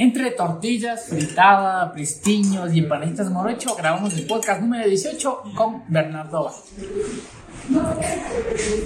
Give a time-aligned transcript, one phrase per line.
[0.00, 6.50] Entre tortillas, fritada, pristiños y empanaditas morocho, grabamos el podcast número 18 con Bernardo.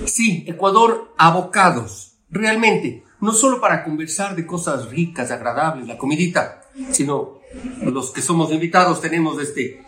[0.07, 7.39] Sí, Ecuador, abocados, realmente, no solo para conversar de cosas ricas, agradables, la comidita, sino
[7.85, 9.85] los que somos invitados tenemos este,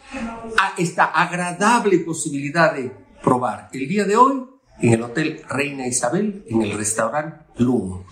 [0.78, 4.44] esta agradable posibilidad de probar el día de hoy
[4.78, 8.06] en el Hotel Reina Isabel, en el restaurante Lumo.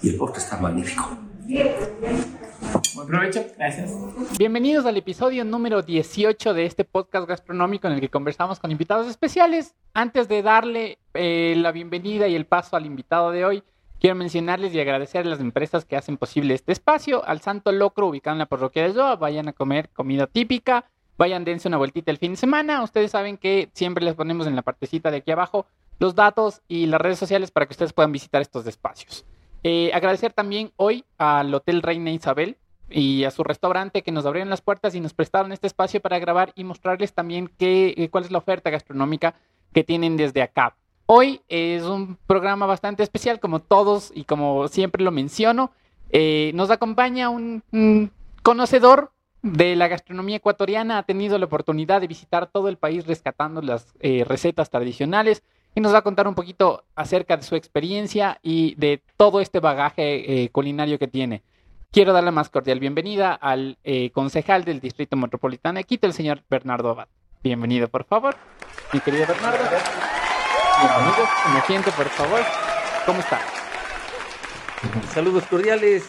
[0.00, 1.33] Y el postre está magnífico.
[1.46, 3.92] Buen provecho, gracias.
[4.38, 9.06] Bienvenidos al episodio número 18 de este podcast gastronómico en el que conversamos con invitados
[9.08, 9.74] especiales.
[9.92, 13.62] Antes de darle eh, la bienvenida y el paso al invitado de hoy,
[14.00, 17.22] quiero mencionarles y agradecer a las empresas que hacen posible este espacio.
[17.26, 20.86] Al Santo Locro, ubicado en la parroquia de Yoa, vayan a comer comida típica.
[21.18, 22.82] Vayan, dense una vueltita el fin de semana.
[22.82, 25.66] Ustedes saben que siempre les ponemos en la partecita de aquí abajo
[25.98, 29.26] los datos y las redes sociales para que ustedes puedan visitar estos espacios.
[29.66, 32.58] Eh, agradecer también hoy al Hotel Reina Isabel
[32.90, 36.18] y a su restaurante que nos abrieron las puertas y nos prestaron este espacio para
[36.18, 39.34] grabar y mostrarles también qué, eh, cuál es la oferta gastronómica
[39.72, 40.76] que tienen desde acá.
[41.06, 45.72] Hoy es un programa bastante especial, como todos y como siempre lo menciono.
[46.10, 47.62] Eh, nos acompaña un,
[48.42, 53.62] conocedor de la gastronomía ecuatoriana, ha tenido la oportunidad de visitar todo el país rescatando
[53.62, 55.42] las eh, recetas tradicionales
[55.74, 59.60] y nos va a contar un poquito acerca de su experiencia y de todo este
[59.60, 61.42] bagaje eh, culinario que tiene.
[61.90, 66.42] Quiero darle más cordial bienvenida al eh, concejal del Distrito Metropolitano de Quito, el señor
[66.48, 67.08] Bernardo Abad.
[67.42, 68.36] Bienvenido, por favor.
[68.92, 69.58] Mi querido Bernardo.
[70.80, 71.28] Bienvenido.
[71.54, 72.40] Me siente, por favor.
[73.06, 73.40] ¿Cómo está?
[75.12, 76.08] Saludos cordiales,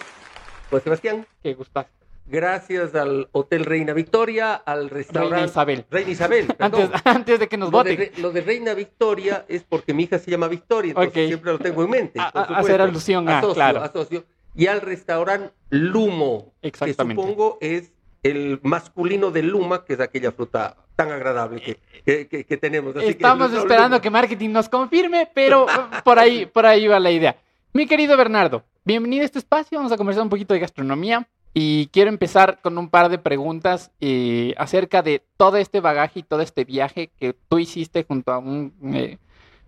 [0.70, 1.28] Juan Sebastián.
[1.44, 1.95] Qué gustazo.
[2.28, 5.86] Gracias al Hotel Reina Victoria, al restaurante Reina Isabel.
[5.92, 6.48] Reina Isabel.
[6.60, 8.12] Antes, antes de que nos voten.
[8.18, 11.84] Lo de Reina Victoria es porque mi hija se llama Victoria, entonces siempre lo tengo
[11.84, 12.20] en mente.
[12.20, 12.56] A- supuesto.
[12.56, 13.84] hacer alusión a, Asocio, claro.
[13.84, 14.26] asocio.
[14.56, 17.92] Y al restaurante Lumo, que supongo es
[18.24, 22.96] el masculino de Luma, que es aquella fruta tan agradable que, que- que- que tenemos.
[22.96, 25.68] Así que Estamos Luma- esperando que marketing nos confirme, pero
[26.04, 27.36] por ahí, por ahí va la idea.
[27.74, 29.78] Mi querido Bernardo, bienvenido a este espacio.
[29.78, 33.90] Vamos a conversar un poquito de gastronomía y quiero empezar con un par de preguntas
[34.02, 38.40] eh, acerca de todo este bagaje y todo este viaje que tú hiciste junto a
[38.40, 39.20] un eh,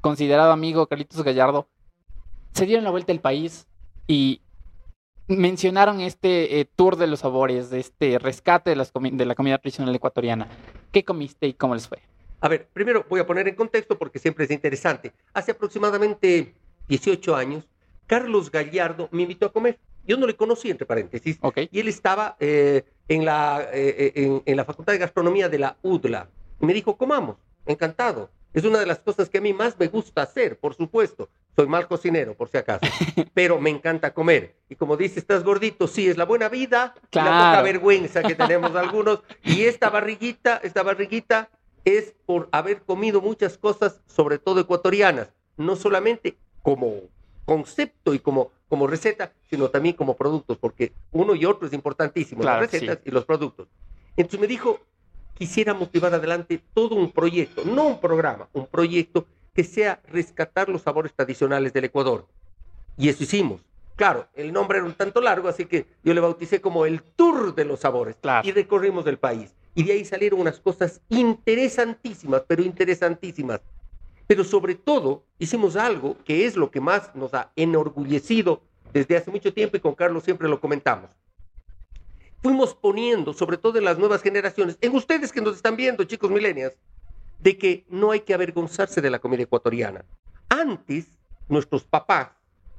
[0.01, 1.69] considerado amigo, Carlitos Gallardo.
[2.51, 3.67] Se dieron la vuelta al país
[4.05, 4.41] y
[5.29, 10.49] mencionaron este eh, tour de los sabores, de este rescate de, la comida tradicional ecuatoriana.
[10.91, 11.99] ¿Qué comiste y cómo les fue?
[12.41, 15.13] A ver, primero voy a poner en contexto porque siempre es interesante.
[15.33, 16.53] Hace aproximadamente
[16.89, 17.63] 18 años,
[18.07, 19.79] Carlos Gallardo me invitó a comer.
[20.07, 21.59] Yo no le conocí, entre paréntesis, Ok.
[21.71, 25.59] y él estaba eh, en, la, eh, eh, en, en la Facultad de Gastronomía de
[25.59, 26.29] la UDLA.
[26.61, 27.35] Y me dijo, comamos,
[27.65, 28.29] encantado.
[28.53, 31.29] Es una de las cosas que a mí más me gusta hacer, por supuesto.
[31.55, 32.81] Soy mal cocinero, por si acaso,
[33.33, 34.55] pero me encanta comer.
[34.69, 37.63] Y como dice, estás gordito, sí, es la buena vida, y la poca Claro.
[37.63, 39.21] vergüenza que tenemos algunos.
[39.43, 41.49] Y esta barriguita, esta barriguita
[41.83, 46.93] es por haber comido muchas cosas, sobre todo ecuatorianas, no solamente como
[47.47, 52.41] concepto y como, como receta, sino también como productos, porque uno y otro es importantísimo,
[52.41, 53.69] Claro, las recetas y los productos.
[54.17, 54.81] Entonces me dijo,
[55.33, 60.81] quisiéramos llevar adelante todo un proyecto, no un programa, un proyecto que sea rescatar los
[60.81, 62.27] sabores tradicionales del Ecuador.
[62.97, 63.61] Y eso hicimos.
[63.95, 67.55] Claro, el nombre era un tanto largo, así que yo le bauticé como el Tour
[67.55, 68.17] de los Sabores.
[68.21, 68.47] Claro.
[68.47, 69.55] Y recorrimos el país.
[69.73, 73.61] Y de ahí salieron unas cosas interesantísimas, pero interesantísimas.
[74.27, 78.61] Pero sobre todo, hicimos algo que es lo que más nos ha enorgullecido
[78.93, 81.09] desde hace mucho tiempo y con Carlos siempre lo comentamos.
[82.43, 86.29] Fuimos poniendo, sobre todo en las nuevas generaciones, en ustedes que nos están viendo, chicos
[86.29, 86.75] millennials,
[87.39, 90.05] de que no hay que avergonzarse de la comida ecuatoriana.
[90.49, 91.07] Antes,
[91.47, 92.29] nuestros papás,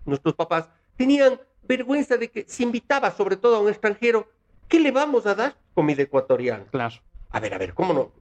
[0.04, 4.28] nuestros papás tenían vergüenza de que si invitaba sobre todo a un extranjero,
[4.68, 5.56] ¿qué le vamos a dar?
[5.74, 6.64] Comida ecuatoriana.
[6.70, 6.96] Claro.
[7.30, 8.12] A ver, a ver, ¿cómo no?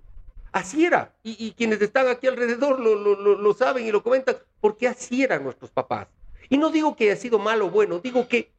[0.51, 1.13] Así era.
[1.23, 4.87] Y, y quienes están aquí alrededor lo, lo- lo- lo saben y lo comentan, porque
[4.87, 6.07] así eran nuestros papás.
[6.49, 8.49] Y no digo que haya sido malo o bueno, digo que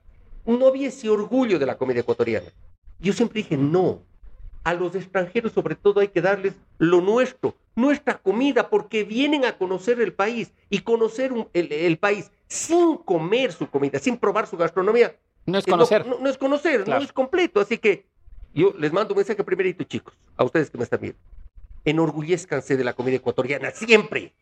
[0.45, 2.47] no había ese orgullo de la comida ecuatoriana.
[3.01, 4.03] Yo siempre dije, no.
[4.65, 9.57] A los extranjeros sobre todo hay que darles lo nuestro, nuestra comida, porque vienen a
[9.57, 14.47] conocer el país y conocer un- el, el país sin comer su comida, sin probar
[14.47, 15.15] su gastronomía,
[15.47, 16.07] No es que conocer.
[16.07, 17.01] No, no es conocer, Claro.
[17.01, 17.61] no es completo.
[17.61, 18.05] Así que
[18.53, 21.19] yo les mando un mensaje primerito, chicos, a ustedes que me están viendo.
[21.89, 24.35] Enorgullezcanse de la comida ecuatoriana siempre,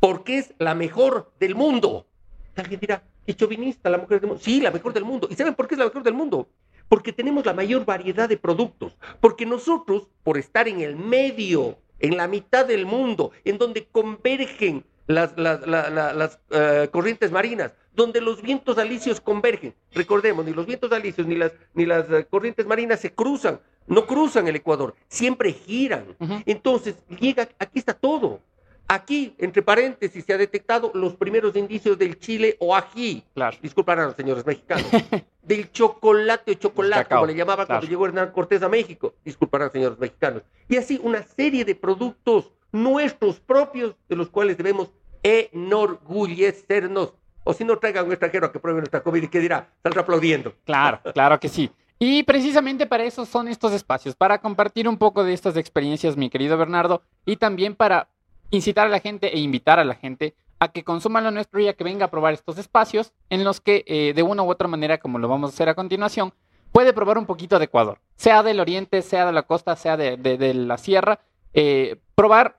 [0.00, 2.06] porque es la mejor del mundo.
[2.54, 4.42] Alguien dirá, qué chauvinista, la mejor del mundo.
[4.42, 5.26] Sí, la mejor del mundo.
[5.30, 6.48] ¿Y saben por qué es la mejor del mundo?
[6.88, 8.96] Porque tenemos la mayor variedad de productos.
[9.20, 14.84] Porque nosotros, por estar en el medio, en la mitad del mundo, en donde convergen
[15.06, 19.74] la- la- las, eh, corrientes marinas, donde los vientos alisios convergen.
[19.92, 24.06] Recordemos, ni los vientos alisios ni las, ni las eh, corrientes marinas se cruzan, no
[24.06, 26.16] cruzan el Ecuador, siempre giran.
[26.44, 28.40] Entonces, llega, aquí está todo.
[28.88, 33.24] Aquí, entre paréntesis, se ha detectado los primeros indicios del chile o ají.
[33.34, 33.56] Claro.
[33.60, 34.86] Disculparán los señores mexicanos.
[35.42, 37.80] del chocolate o chocolate, cacao, como le llamaba claro.
[37.80, 39.14] cuando llegó Hernán Cortés a México.
[39.24, 40.42] Disculparán, señores mexicanos.
[40.68, 44.92] Y así una serie de productos nuestros propios de los cuales debemos
[45.22, 47.14] enorgullecernos.
[47.42, 50.02] O si no, traigan un extranjero a que pruebe nuestra comida y que dirá, saldrá
[50.02, 50.54] aplaudiendo.
[50.64, 51.70] Claro, claro que sí.
[51.98, 56.28] Y precisamente para eso son estos espacios, para compartir un poco de estas experiencias, mi
[56.28, 58.08] querido Bernardo, y también para
[58.50, 61.68] incitar a la gente e invitar a la gente a que consuman lo nuestro y
[61.68, 64.68] a que venga a probar estos espacios en los que eh, de una u otra
[64.68, 66.32] manera, como lo vamos a hacer a continuación,
[66.70, 70.54] puede probar un poquito de Ecuador, sea del oriente, sea de la costa, sea de,
[70.54, 71.20] la sierra,
[71.54, 72.58] eh, probar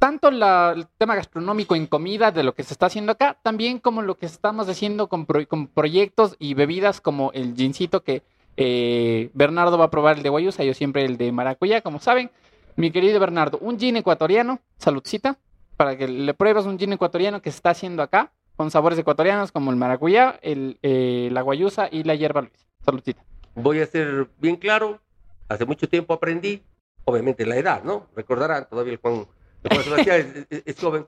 [0.00, 4.02] tanto el tema gastronómico en comida de lo que se está haciendo acá, también como
[4.02, 8.22] lo que estamos haciendo con, con proyectos y bebidas como el gincito que
[8.56, 12.30] eh, Bernardo va a probar el de Guayusa, yo siempre el de maracuyá, como saben.
[12.76, 15.38] Mi querido Bernardo, un gin ecuatoriano, saludcita,
[15.76, 19.52] para que le pruebes un gin ecuatoriano que se está haciendo acá, con sabores ecuatorianos
[19.52, 22.66] como el maracuyá, el, eh, la guayusa y la hierba luisa.
[22.84, 23.22] Saludcita.
[23.54, 25.00] Voy a ser bien claro,
[25.48, 26.62] hace mucho tiempo aprendí,
[27.04, 28.08] obviamente la edad, ¿no?
[28.16, 29.26] Recordarán, todavía el Juan,
[29.62, 31.06] el Juan Sebastián es, es- es joven.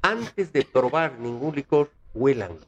[0.00, 2.60] Antes de probar ningún licor, huélanlo.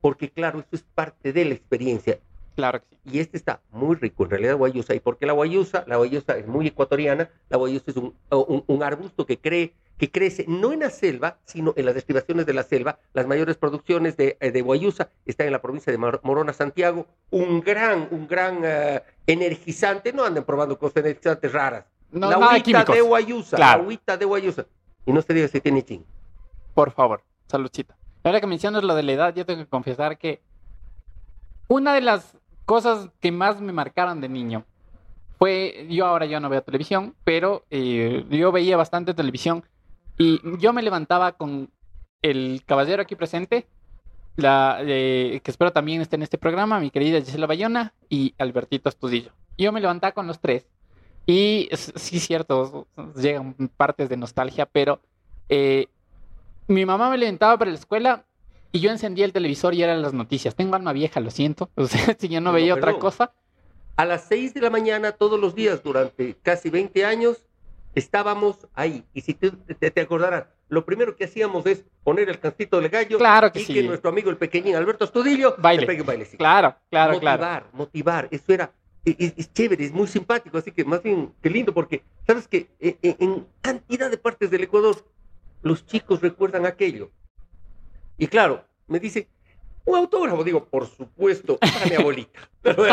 [0.00, 2.18] Porque claro, eso es parte de la experiencia.
[2.58, 2.96] Claro que sí.
[3.04, 4.92] Y este está muy rico, en realidad, guayusa.
[4.92, 5.84] ¿Y por qué la guayusa?
[5.86, 7.30] La guayusa es muy ecuatoriana.
[7.48, 11.38] La guayusa es un, un- un arbusto que, cree, que crece no en la selva,
[11.44, 12.98] sino en las estribaciones de la selva.
[13.12, 17.06] Las mayores producciones de, eh, de guayusa están en la provincia de Mor- Morona, Santiago.
[17.30, 20.12] Un gran, un gran eh, energizante.
[20.12, 21.84] No anden probando cosas energizantes raras.
[22.10, 22.94] No, la de agüita químicos.
[22.96, 23.56] de guayusa.
[23.56, 23.78] Claro.
[23.78, 24.66] La agüita de guayusa.
[25.06, 26.02] Y no se diga si tiene ching.
[26.74, 27.96] Por favor, saludcita.
[28.24, 30.42] Ahora que mencionas lo de la edad, yo tengo que confesar que
[31.68, 32.34] una de las
[32.68, 34.66] cosas que más me marcaron de niño
[35.38, 39.64] fue, yo ahora ya no veo televisión, pero eh, yo veía bastante televisión
[40.18, 41.70] y yo me levantaba con
[42.20, 43.66] el caballero aquí presente,
[44.36, 48.90] la, eh, que espero también esté en este programa, mi querida Gisela Bayona y Albertito
[48.90, 49.32] Astudillo.
[49.56, 50.66] Yo me levantaba con los tres
[51.24, 52.86] y sí, cierto,
[53.16, 55.00] llegan partes de nostalgia, pero
[55.48, 55.86] eh,
[56.66, 58.26] mi mamá me levantaba para la escuela
[58.72, 60.54] y yo encendía el televisor y eran las noticias.
[60.54, 61.70] Tengo alma vieja, lo siento.
[61.76, 63.32] O sea, si yo no No, veía pero- otra cosa.
[63.96, 67.42] A las 6 de la mañana todos los días durante casi 20 años
[67.94, 69.04] estábamos ahí.
[69.12, 72.90] Y si tú te, te acordarás, lo primero que hacíamos es poner el cancito del
[72.90, 73.74] gallo Claro que y sí.
[73.74, 75.80] que nuestro amigo el pequeñín Alberto Estudillo Baile.
[75.80, 76.38] le pegue un bailecito.
[76.38, 77.66] Claro, claro, motivar, claro.
[77.72, 78.28] motivar.
[78.30, 78.70] Eso era,
[79.04, 80.58] e- es, es chévere, es muy simpático.
[80.58, 84.62] Así que más bien, qué lindo, porque sabes que en- en cantidad de partes del
[84.64, 84.96] Ecuador
[85.62, 87.10] los chicos recuerdan aquello.
[88.18, 89.28] Y claro, me dice,
[89.84, 92.40] un autógrafo, digo, por supuesto, para mi abuelita.
[92.62, 92.84] Pero,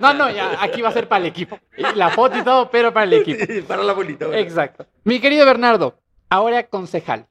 [0.00, 1.58] No, no, ya, aquí va a ser para el equipo.
[1.94, 3.40] La foto y todo, pero para el equipo.
[3.66, 4.26] para la abuelita.
[4.26, 4.40] bueno.
[4.40, 4.84] Exacto.
[5.04, 5.94] Mi querido Bernardo,
[6.28, 7.26] ahora concejal.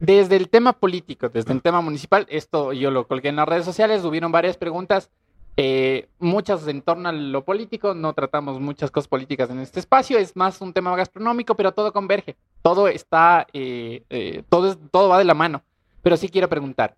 [0.00, 3.64] Desde el tema político, desde el tema municipal, esto yo lo colgué en las redes
[3.64, 5.08] sociales, hubieron varias preguntas,
[5.56, 10.18] eh, muchas en torno a lo político, no tratamos muchas cosas políticas en este espacio,
[10.18, 15.08] es más un tema gastronómico, pero todo converge, todo está, eh, eh, todo, es- todo
[15.08, 15.62] va de la mano.
[16.04, 16.94] Pero sí quiero preguntar,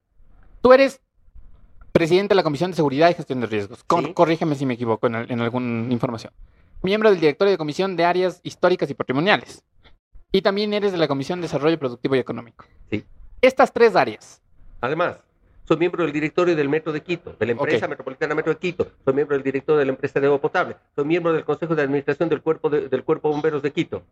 [0.61, 1.01] tú eres
[1.93, 4.13] presidente de la Comisión de Seguridad y Gestión de Riesgos, Cor- Sí.
[4.13, 6.31] corrígeme si me equivoco en, el- en alguna información
[6.83, 9.65] miembro del directorio de Comisión de Áreas Históricas y Patrimoniales.
[10.31, 12.65] Y también eres de la Comisión de Desarrollo Productivo y Económico.
[12.91, 13.03] Sí.
[13.41, 14.41] Estas tres áreas.
[14.83, 15.17] Además,
[15.67, 18.87] soy miembro del directorio del Metro de Quito, de la empresa metropolitana Metro de Quito.
[19.05, 20.77] Soy miembro del directorio de la empresa de agua potable.
[20.95, 24.03] Soy miembro del Consejo de Administración del Cuerpo de, del Cuerpo de Bomberos de Quito.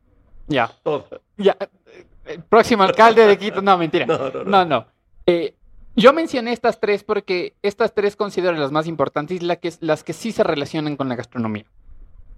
[0.48, 0.68] Ya.
[0.82, 1.06] Todo.
[1.36, 1.56] Ya.
[1.60, 3.62] eh, El próximo alcalde de Quito.
[3.62, 4.06] No, mentira.
[4.08, 4.44] No, no, no.
[4.44, 4.86] No, no.
[5.26, 5.54] Eh,
[5.96, 10.02] yo mencioné estas tres porque estas tres considero las más importantes y la que, las
[10.04, 11.64] que sí se relacionan con la gastronomía.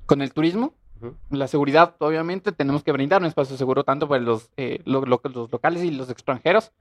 [0.06, 1.14] Con el turismo, Ujú.
[1.30, 5.20] la seguridad, obviamente, tenemos que brindar un espacio seguro tanto para los, eh, lo- lo-
[5.24, 6.72] los locales y los extranjeros.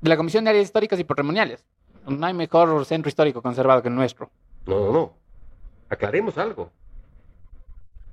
[0.00, 1.64] De la Comisión de Áreas Históricas y Patrimoniales.
[2.06, 4.30] No hay mejor centro histórico conservado que el nuestro.
[4.66, 5.12] No, no, no.
[5.88, 6.70] Aclaremos algo.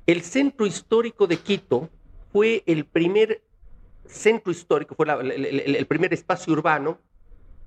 [0.06, 1.90] El centro histórico de Quito
[2.32, 3.42] fue el primer
[4.08, 6.98] centro histórico, fue la- el, el- el primer espacio urbano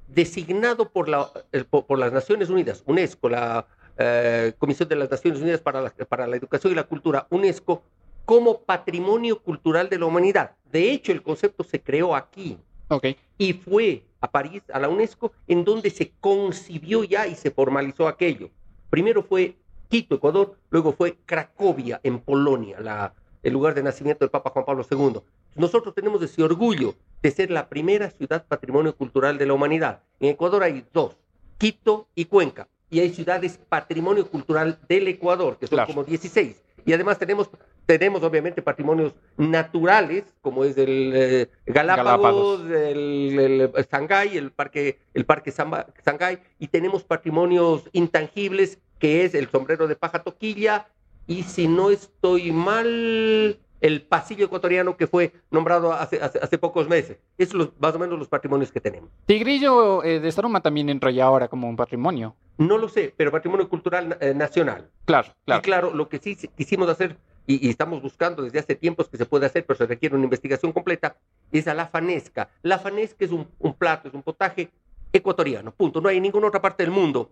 [0.06, 3.66] designado por, la- el- por, por las Naciones Unidas, UNESCO, la
[3.98, 7.82] eh, Comisión de las Naciones Unidas para la, para la Educación y la Cultura, UNESCO,
[8.24, 10.52] como patrimonio cultural de la humanidad.
[10.70, 13.06] De hecho, el concepto se creó aquí Ok.
[13.38, 18.06] y fue a París, a la UNESCO, en donde se concibió ya y se formalizó
[18.08, 18.50] aquello.
[18.90, 19.56] Primero fue
[19.88, 24.64] Quito, Ecuador, luego fue Cracovia, en Polonia, la- el lugar de nacimiento del Papa Juan
[24.64, 25.20] Pablo II.
[25.58, 30.02] Nosotros tenemos ese orgullo de ser la primera ciudad patrimonio cultural de la humanidad.
[30.20, 31.16] En Ecuador hay dos,
[31.58, 32.68] Quito y Cuenca.
[32.90, 35.88] Y hay ciudades patrimonio cultural del Ecuador, que son Claro.
[35.88, 36.62] como 16.
[36.86, 37.50] Y además tenemos,
[37.84, 42.70] tenemos obviamente patrimonios naturales, como es el eh, Galápagos, Galápagos.
[42.70, 49.34] el, el Shanghái, el parque, el parque Samba- Shanghái, y tenemos patrimonios intangibles, que es
[49.34, 50.86] el sombrero de paja toquilla,
[51.26, 56.88] y si no estoy mal, el pasillo ecuatoriano que fue nombrado hace, hace, hace pocos
[56.88, 57.18] meses.
[57.52, 59.10] Los- más o menos los patrimonios que tenemos.
[59.26, 62.34] Tigrillo eh, de Saruma también entra ya ahora como un patrimonio.
[62.58, 64.90] No lo sé, pero patrimonio cultural eh, nacional.
[65.04, 65.62] Claro, Y claro.
[65.62, 67.16] claro, lo que sí quisimos hacer
[67.46, 70.24] y, y estamos buscando desde hace tiempos que se puede hacer, pero se requiere una
[70.24, 71.16] investigación completa,
[71.52, 72.50] es a la fanesca.
[72.62, 74.70] La fanesca es un, un plato, es un potaje
[75.12, 76.00] ecuatoriano, punto.
[76.00, 77.30] No hay en ninguna otra parte del mundo.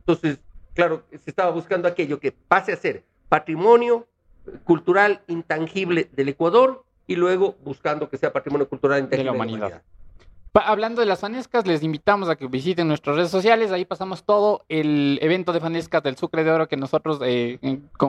[0.00, 0.38] Entonces,
[0.74, 4.06] claro, se estaba buscando aquello que pase a ser patrimonio
[4.64, 9.82] cultural intangible del Ecuador y luego buscando que sea patrimonio cultural intangible de la humanidad.
[10.54, 13.72] Hablando de las fanescas, les invitamos a que visiten nuestras redes sociales.
[13.72, 17.58] Ahí pasamos todo el evento de fanescas del Sucre de Oro que nosotros eh,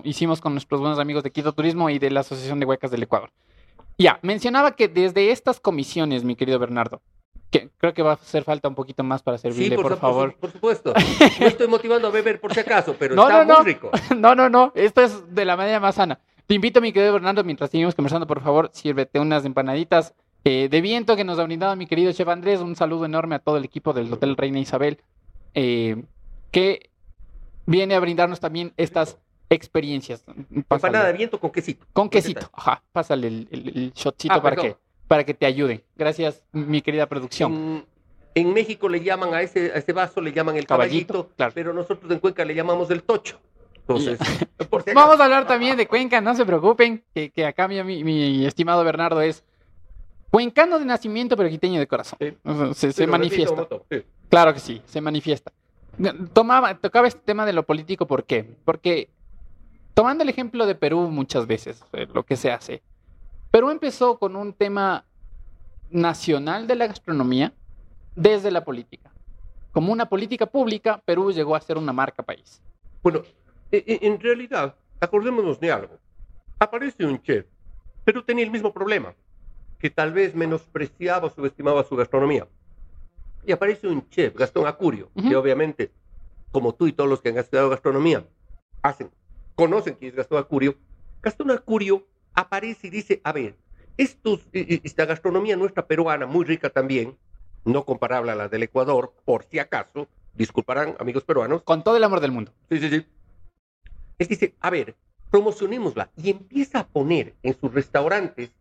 [0.04, 3.01] hicimos con nuestros buenos amigos de Quito Turismo y de la Asociación de Huecas del
[3.01, 3.32] Ecuador.
[3.98, 7.01] Ya, mencionaba que desde estas comisiones, mi querido Bernardo,
[7.52, 10.36] que creo que va a hacer falta un poquito más para servirle, por, su- favor.
[10.36, 10.94] por supuesto.
[11.40, 13.64] No estoy motivando a beber por si acaso, pero No, está no, muy no.
[13.64, 13.92] rico.
[14.18, 14.72] No, no, no.
[14.75, 16.20] Esto es de la manera más sana.
[16.48, 20.82] Te invito, mi querido Bernardo, mientras seguimos conversando, por favor, sírvete unas empanaditas eh, de
[20.82, 22.60] viento que nos ha brindado mi querido chef Andrés.
[22.62, 25.00] Un saludo enorme a todo el equipo del Hotel Reina Isabel,
[25.56, 26.04] eh,
[26.52, 26.90] que
[27.66, 29.18] viene a brindarnos también estas
[29.50, 30.22] experiencias.
[30.24, 30.46] Pásale.
[30.88, 31.86] Empanada de viento con quesito.
[31.94, 32.50] Con ¿Qué quesito.
[32.54, 34.74] Ajá, pásale el, el- el shotcito Ah, para, perdón.
[34.74, 35.83] que, para que te ayuden.
[35.95, 37.53] Gracias, mi querida producción.
[37.53, 37.85] En,
[38.35, 41.51] en México le llaman a ese, a ese vaso, le llaman el Caballito, caballito, claro.
[41.55, 43.39] pero nosotros en Cuenca le llamamos el tocho.
[43.75, 44.19] Entonces,
[44.69, 44.93] por si.
[44.93, 49.21] Vamos a hablar también de Cuenca, no se preocupen, que, que acá mi, estimado Bernardo
[49.21, 49.43] es
[50.31, 52.17] cuencano de nacimiento, pero quiteño de corazón.
[52.19, 52.33] Sí.
[52.74, 53.67] Se, repito, manifiesta.
[53.89, 54.03] Sí.
[54.29, 55.53] Claro que sí, se manifiesta.
[56.33, 58.45] Tomaba, tocaba este tema de lo político, ¿por qué?
[58.65, 59.09] Porque
[59.93, 62.81] tomando el ejemplo de Perú muchas veces, eh, lo que se hace,
[63.52, 65.06] Perú empezó con un tema
[65.90, 67.54] nacional de la gastronomía
[68.16, 69.12] desde la política.
[69.72, 72.62] Como una política pública, Perú llegó a ser una marca país.
[73.04, 73.22] Bueno,
[73.72, 75.98] e- e- en realidad, acordémonos de algo.
[76.60, 77.46] Aparece un chef,
[78.04, 79.14] pero tenía el mismo problema,
[79.80, 82.48] que tal vez menospreciaba o subestimaba su gastronomía.
[83.46, 85.92] Y aparece un chef, Gastón Acurio, que obviamente,
[86.52, 88.25] como tú y todos los que han estudiado gastronomía,
[88.82, 89.12] hacen,
[89.56, 90.75] conocen quién es Gastón Acurio.
[91.22, 93.56] Gastón Acurio aparece y dice, a ver,
[93.98, 97.18] estos, e- e- esta gastronomía nuestra peruana, muy rica también,
[97.63, 102.04] no comparable a la del Ecuador, por si acaso, disculparán amigos peruanos, Con todo el
[102.04, 102.51] amor del mundo.
[102.70, 103.06] Sí, sí, sí.
[104.20, 104.96] Es dice, a ver,
[105.32, 106.10] promocionémosla.
[106.15, 108.51] Y empieza a poner en sus restaurantes,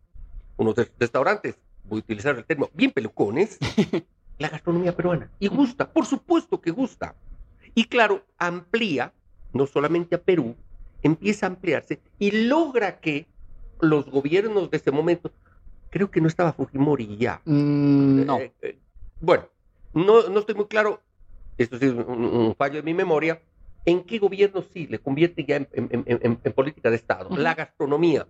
[0.57, 3.57] unos restaurantes, voy a utilizar el término, bien pelucones,
[4.39, 5.29] la gastronomía peruana.
[5.39, 7.15] Y gusta, por supuesto que gusta.
[7.73, 9.13] Y claro, amplía,
[9.53, 10.55] no solamente a Perú,
[11.03, 13.27] empieza a ampliarse y logra que
[13.81, 15.31] los gobiernos de ese momento,
[15.89, 18.39] creo que no estaba Fujimori ya, Mm, no.
[18.39, 18.79] eh, eh,
[19.19, 19.47] bueno,
[19.93, 21.01] no, no estoy muy claro,
[21.57, 23.41] esto sí es un, un fallo de mi memoria,
[23.85, 27.29] en qué gobierno sí le convierte ya en, en- en- en- en política de Estado.
[27.37, 28.27] La gastronomía,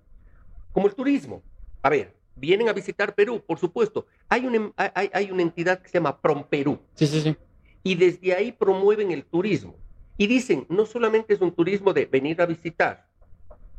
[0.72, 1.42] como el turismo.
[1.82, 4.06] A ver, vienen a visitar Perú, por supuesto.
[4.28, 7.38] Hay una, em- hay, hay una entidad que se llama PromPerú Sí, sí, sí.
[7.84, 9.76] y desde ahí promueven el turismo.
[10.18, 13.08] Y dicen, no solamente es un turismo de venir a visitar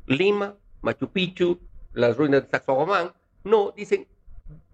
[0.06, 1.58] Lima, Machu Picchu,
[1.92, 3.12] las ruinas de Sacsayhuamán,
[3.44, 4.06] no, dicen,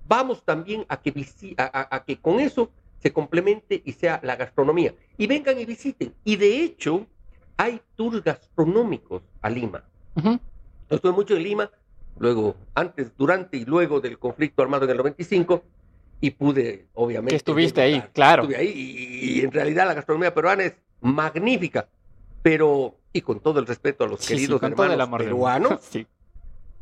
[0.07, 1.13] vamos también a que,
[1.59, 4.95] a, a- que con eso se complemente y sea la gastronomía.
[5.19, 6.15] Y vengan y visiten.
[6.25, 7.07] Y de hecho,
[7.57, 9.85] hay tours gastronómicos a Lima.
[10.15, 10.39] Yo
[10.91, 11.71] estuve mucho en Lima,
[12.19, 15.63] luego, antes, durante y luego del conflicto armado en el 95,
[16.21, 17.31] y pude, obviamente.
[17.31, 18.43] Que estuviste ahí, claro.
[18.45, 21.89] Estuve ahí, y, y en realidad la gastronomía peruana es magnífica,
[22.43, 25.19] pero, y con todo el respeto a los Sí, sí, queridos el hermanos mundo.
[25.19, 26.07] peruanos, Sí.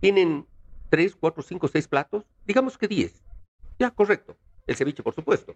[0.00, 0.46] tienen
[0.88, 3.22] tres, cuatro, cinco, seis platos, digamos que diez.
[3.78, 4.36] Ya, correcto.
[4.66, 5.54] El ceviche, por supuesto.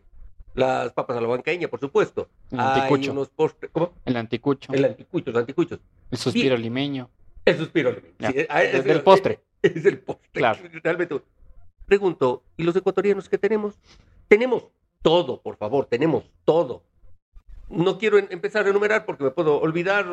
[0.54, 2.28] Las papas a la bancaña, por supuesto.
[2.50, 3.12] El Hay anticucho.
[3.12, 3.92] unos postres, ¿cómo?
[4.04, 4.72] El anticucho.
[4.72, 5.80] El anticucho, los anticuchos.
[6.10, 7.10] El suspiro limeño.
[7.44, 7.94] El suspiro.
[7.94, 9.40] Sí, ah, es- Del postre.
[9.62, 10.28] Es el postre.
[10.32, 10.58] Claro.
[10.82, 11.20] Realmente.
[11.86, 13.74] Pregunto, ¿y los ecuatorianos qué tenemos?
[14.28, 14.64] Tenemos
[15.02, 16.82] todo, por favor, tenemos todo.
[17.68, 20.06] No quiero empezar a enumerar porque me puedo olvidar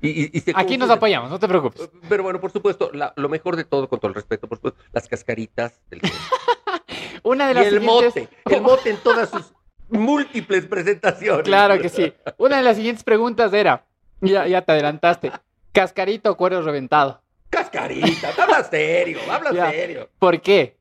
[0.00, 1.88] y, y- y se Aquí nos apoyamos, no te preocupes.
[2.08, 4.80] Pero bueno, por supuesto, la- lo mejor de todo, con todo el respeto, por supuesto,
[4.92, 6.00] las cascaritas del.
[7.22, 8.14] Una de y las el siguientes...
[8.44, 9.52] mote, el mote en todas sus
[9.90, 11.44] múltiples presentaciones.
[11.44, 12.12] Claro que sí.
[12.36, 13.84] Una de las siguientes preguntas era,
[14.20, 15.32] ya, ya te adelantaste,
[15.72, 17.22] ¿cascarita o cuero reventado?
[17.50, 20.08] Cascarita, habla serio, habla serio.
[20.18, 20.76] ¿Por qué?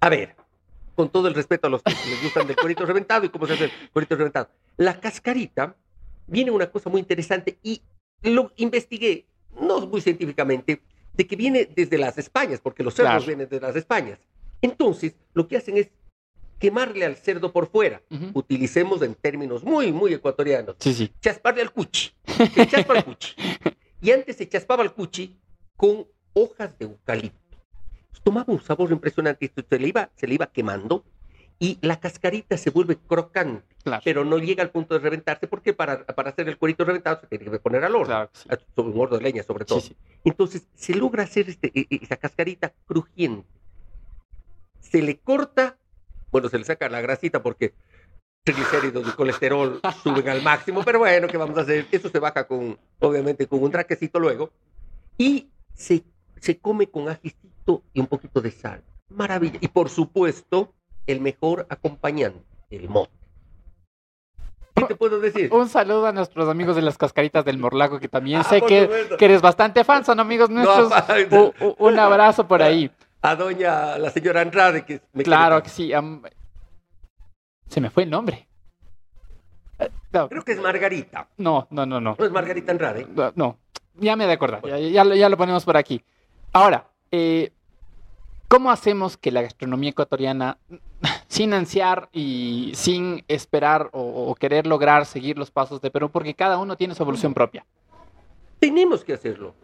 [0.00, 0.34] A ver,
[1.00, 3.54] con todo el respeto a los que les gustan del cuerito reventado y cómo se
[3.54, 4.50] hace el cuerito reventado.
[4.76, 5.74] La cascarita
[6.26, 7.80] viene una cosa muy interesante y
[8.20, 9.24] lo investigué,
[9.58, 10.82] no muy científicamente,
[11.14, 13.26] de que viene desde las Españas, porque los cerdos Claro.
[13.26, 14.18] vienen de las Españas.
[14.60, 15.88] Entonces, lo que hacen es
[16.58, 18.02] quemarle al cerdo por fuera.
[18.10, 18.26] Ujú.
[18.34, 20.76] Utilicemos en términos muy, muy ecuatorianos.
[20.80, 21.10] Sí, sí.
[21.22, 22.10] Chasparle al cuchi.
[22.54, 23.32] Se chaspa al cuchi.
[24.02, 25.34] Y antes se chaspaba al cuchi
[25.78, 27.49] con hojas de eucalipto.
[28.22, 29.46] Tomaba un sabor impresionante.
[29.46, 31.04] Esto se le iba, se le iba quemando
[31.58, 34.02] y la cascarita se vuelve crocante, Claro.
[34.04, 37.26] pero no llega al punto de reventarse porque para, para hacer el cuerito reventado se
[37.26, 38.48] tiene que poner al horno, Claro sí.
[38.74, 39.80] sobre un horno de leña sobre todo.
[39.80, 39.96] Sí, sí.
[40.24, 43.46] Entonces se logra hacer este, e- e- esa cascarita crujiente.
[44.80, 45.76] Se le corta,
[46.30, 47.74] bueno, se le saca la grasita porque
[48.42, 51.86] triglicéridos y colesterol suben al máximo, pero bueno, ¿qué vamos a hacer?
[51.90, 54.50] Eso se baja con, obviamente, con un traquecito luego.
[55.18, 56.02] Y se,
[56.40, 57.48] se come con ajicito
[57.92, 58.82] y un poquito de sal.
[59.08, 59.58] Maravilla.
[59.60, 60.72] Y por supuesto,
[61.06, 63.12] el mejor acompañante, el mote.
[64.74, 65.52] ¿Qué te puedo decir?
[65.52, 69.08] Un saludo a nuestros amigos de las cascaritas del Morlaco, que también Ah, sé que,
[69.18, 71.32] que eres bastante fan, son amigos No, nuestros.
[71.32, 72.90] U- u- un abrazo por ahí.
[73.20, 75.92] a doña, la señora Andrade, que me Claro quiere que sí.
[77.68, 78.48] Se me fue el nombre.
[79.78, 81.28] Eh, No, Creo que es Margarita.
[81.36, 82.00] no, no, no.
[82.00, 82.16] no.
[82.18, 83.06] No es Margarita Andrade.
[83.14, 83.58] No, no.
[83.96, 86.02] ya me he de acordar, ya, ya lo ponemos por aquí.
[86.52, 87.52] Ahora, eh,
[88.48, 90.58] ¿cómo hacemos que la gastronomía ecuatoriana,
[91.28, 96.34] sin ansiar y sin esperar o, o querer lograr seguir los pasos de Perú, porque
[96.34, 97.64] cada uno tiene su evolución propia?
[98.58, 99.54] Tenemos que hacerlo.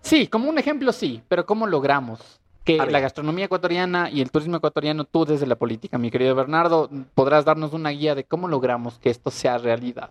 [0.00, 4.58] Sí, como un ejemplo sí, pero ¿cómo logramos que la gastronomía ecuatoriana y el turismo
[4.58, 8.98] ecuatoriano, tú desde la política, mi querido Bernardo, podrás darnos una guía de cómo logramos
[8.98, 10.10] que esto sea realidad?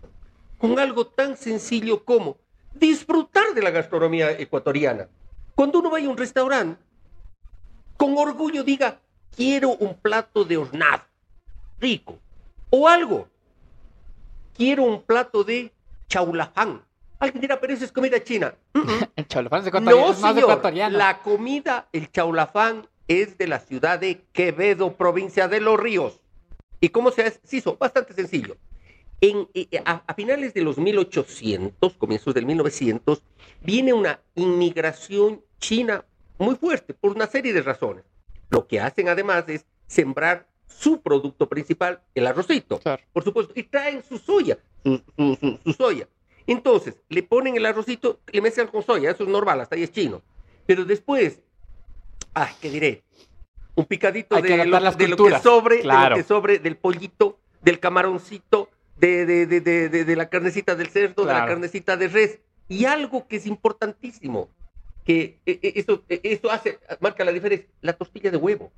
[0.58, 2.38] Con algo tan sencillo como
[2.74, 5.08] disfrutar de la gastronomía ecuatoriana.
[5.58, 6.80] Cuando uno vaya a un restaurante,
[7.98, 9.00] con orgullo diga,
[9.36, 11.02] quiero un plato de hornado,
[11.80, 12.20] rico.
[12.70, 13.28] O algo,
[14.56, 15.72] quiero un plato de
[16.08, 16.84] chaulafán.
[17.18, 18.54] Alguien dirá, pero eso es comida china.
[19.16, 20.38] El cholofán es ecuatoriano, No, señor.
[20.38, 20.96] ecuatoriano.
[20.96, 26.20] La comida, el chaulafán, es de la ciudad de Quevedo, provincia de Los Ríos.
[26.80, 27.40] ¿Y cómo se hace?
[27.44, 28.58] Se hizo bastante sencillo.
[29.22, 33.24] En, eh, a, a finales de los 1800, comienzos del 1900,
[33.62, 36.04] viene una inmigración china
[36.38, 38.04] muy fuerte por una serie de razones.
[38.50, 43.02] Lo que hacen además es sembrar su producto principal, el arrocito Claro.
[43.14, 46.08] por supuesto, y traen su soya, su, su, su- su soya.
[46.46, 49.92] Entonces, le ponen el arrocito, le mezclan con soya, eso es normal, hasta ahí es
[49.92, 50.22] chino.
[50.66, 51.42] Pero después,
[52.36, 53.04] ah, ¿qué diré?
[53.76, 56.02] Un picadito Hay de, lo, las de lo que sobre, claro.
[56.04, 60.30] de lo que sobre, del pollito, del camaroncito, de, de, de, de, de- de la
[60.30, 62.40] carnecita del cerdo, de la carnecita de res.
[62.70, 64.50] Y algo que es importantísimo,
[65.08, 68.74] que eh, eh, eso, eh, eso hace, marca la diferencia, la tortilla de huevo.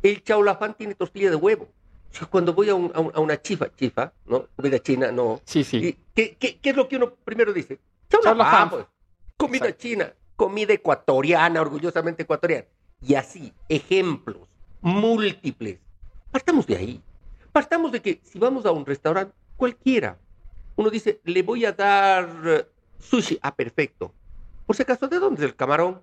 [0.00, 1.68] El chaulafán tiene tortilla de huevo.
[2.12, 4.46] Yo cuando voy a, un- a un- a una chifa, chifa, ¿no?
[4.54, 5.40] Comida china, no.
[5.44, 5.78] Sí, sí.
[5.78, 7.80] ¿Y ¿Qué, qué, qué es lo que uno primero dice?
[8.08, 8.86] Chaulafán, pues.
[9.36, 9.82] Comida Exacto.
[9.82, 12.66] china, comida ecuatoriana, orgullosamente ecuatoriana.
[13.00, 14.48] Y así, ejemplos
[14.80, 15.78] múltiples.
[16.30, 17.02] Partamos de ahí.
[17.50, 20.18] Partamos de que si vamos a un restaurante, cualquiera,
[20.76, 22.66] uno dice, le voy a dar eh,
[23.00, 23.38] sushi.
[23.42, 24.14] Ah, perfecto.
[24.72, 26.00] Por si acaso, ¿de dónde es el camarón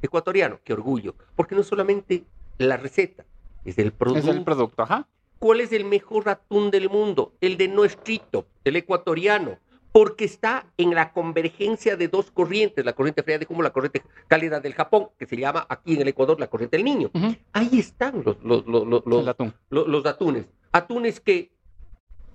[0.00, 0.60] ecuatoriano?
[0.62, 1.16] Qué orgullo.
[1.34, 2.22] Porque no solamente
[2.56, 3.24] la receta,
[3.64, 4.20] es el producto.
[4.30, 5.08] Es el producto, ajá.
[5.40, 7.32] ¿Cuál es el mejor atún del mundo?
[7.40, 9.58] El de nuestrito, el ecuatoriano,
[9.90, 14.02] porque está en la convergencia de dos corrientes, la corriente fría de como la corriente
[14.28, 17.10] cálida del Japón, que se llama aquí en el Ecuador la corriente del niño.
[17.52, 19.52] Ahí están los, los, los, los, El atún.
[19.68, 20.46] lo- los atunes.
[20.70, 21.50] Atunes que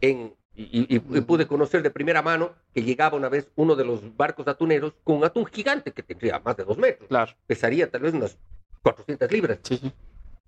[0.01, 3.85] en, y, y- y pude conocer de primera mano que llegaba una vez uno de
[3.85, 7.07] los barcos atuneros con un atún gigante que tendría más de dos metros.
[7.07, 7.31] Claro.
[7.45, 8.37] Pesaría tal vez unas
[8.81, 9.79] 400 libras Sí,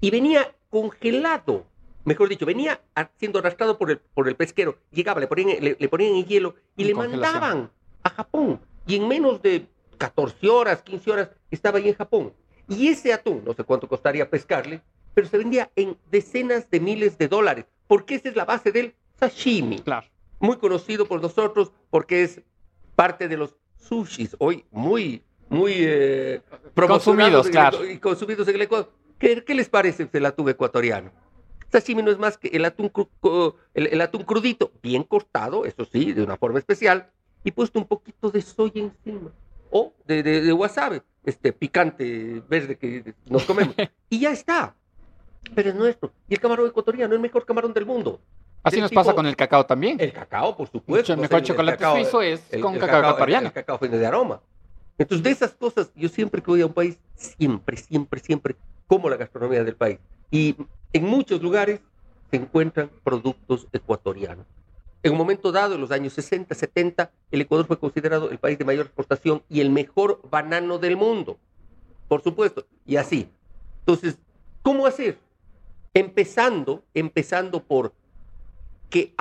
[0.01, 1.65] y venía congelado.
[2.05, 2.81] Mejor dicho, venía
[3.17, 4.77] siendo arrastrado por el, por el pesquero.
[4.91, 7.69] Llegaba, le ponían, le, le ponían en hielo y En le mandaban
[8.03, 8.59] a Japón.
[8.87, 9.67] Y en menos de
[9.97, 12.33] 14 horas, 15 horas, estaba ahí en Japón.
[12.67, 14.81] Y ese atún, no sé cuánto costaría pescarle,
[15.13, 18.93] pero se vendía en decenas de miles de dólares, porque esa es la base del
[19.19, 20.08] sashimi Claro.
[20.39, 22.41] muy conocido por nosotros porque es
[22.95, 26.41] parte de los sushis, hoy muy, muy eh,
[26.73, 27.89] promocionados Consumidos, claro.
[27.89, 28.91] y consumidos en el Ecuador.
[29.17, 31.12] ¿Qué, qué les parece el atún ecuatoriano?
[31.71, 32.91] Sashimi no es más que el atún,
[33.73, 37.10] el, el atún crudito, bien cortado, eso sí, de una forma especial,
[37.43, 39.29] y puesto un poquito de soya encima,
[39.69, 43.75] o de, de, de wasabi, este picante verde que nos comemos,
[44.10, 44.75] y ya está.
[45.55, 46.12] Pero es nuestro.
[46.27, 48.19] Y el camarón ecuatoriano es el mejor camarón del mundo.
[48.63, 49.97] Así nos pasa tipo- con el cacao también.
[49.99, 51.13] El cacao, por supuesto.
[51.13, 53.47] el mejor el- el chocolate cacao, suizo es el- con el cacao el- ecuatoriano.
[53.47, 54.41] El, cacao viene de aroma.
[54.97, 58.55] Entonces, de esas cosas, yo siempre que voy a un país, siempre, siempre, siempre
[58.87, 59.99] como la gastronomía del país.
[60.31, 60.55] y
[60.93, 61.79] en muchos lugares
[62.29, 64.45] se encuentran productos ecuatorianos.
[65.01, 68.59] En un momento dado, en los años 60, 70, el Ecuador fue considerado el país
[68.59, 71.37] de mayor exportación y el mejor banano del mundo.
[72.07, 73.27] Por supuesto, y así.
[73.79, 74.19] Entonces,
[74.61, 75.17] ¿cómo hacer?
[75.93, 77.93] Empezando, empezando por
[78.89, 79.13] que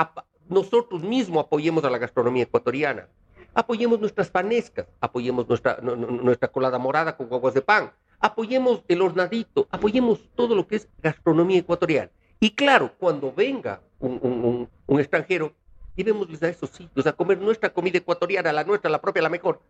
[0.49, 3.09] nosotros mismos apoyemos a la gastronomía ecuatoriana.
[3.55, 9.67] Apoyemos nuestras panescas, apoyemos nuestra, nuestra colada morada con guaguas de pan, apoyemos el hornadito,
[9.71, 12.11] apoyemos todo lo que es gastronomía ecuatoriana.
[12.41, 15.55] Y claro, cuando venga un, un extranjero,
[15.97, 19.61] llevémosles a esos sitios a comer nuestra comida ecuatoriana, la nuestra, la propia, la mejor.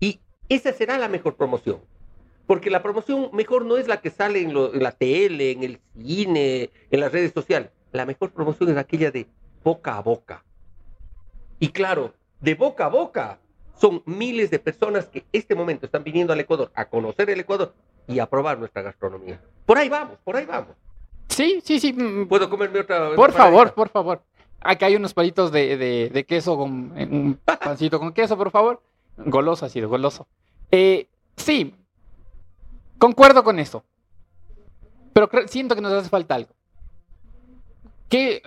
[0.00, 1.80] Y esa será la mejor promoción.
[2.46, 5.80] Porque la promoción mejor no es la que sale en, en la tele, en el
[5.96, 7.70] cine, en las redes sociales.
[7.92, 9.26] La mejor promoción es aquella de
[9.66, 10.44] boca a boca.
[11.58, 13.40] Y claro, de boca a boca
[13.76, 17.74] son miles de personas que este momento están viniendo al Ecuador a conocer el Ecuador
[18.06, 19.40] y a probar nuestra gastronomía.
[19.66, 20.76] Por ahí vamos, por ahí vamos.
[21.28, 21.92] Sí, sí, sí.
[21.92, 23.16] Mm, ¿Puedo comerme otra?
[23.16, 24.22] Por favor, por favor.
[24.60, 28.80] Acá hay unos palitos de, queso con un pancito con queso, por favor.
[29.16, 30.28] Goloso ha sido, goloso.
[30.70, 31.74] Eh, sí,
[32.98, 33.82] concuerdo con eso.
[35.12, 36.50] Pero siento que nos hace falta algo.
[38.10, 38.40] Eh,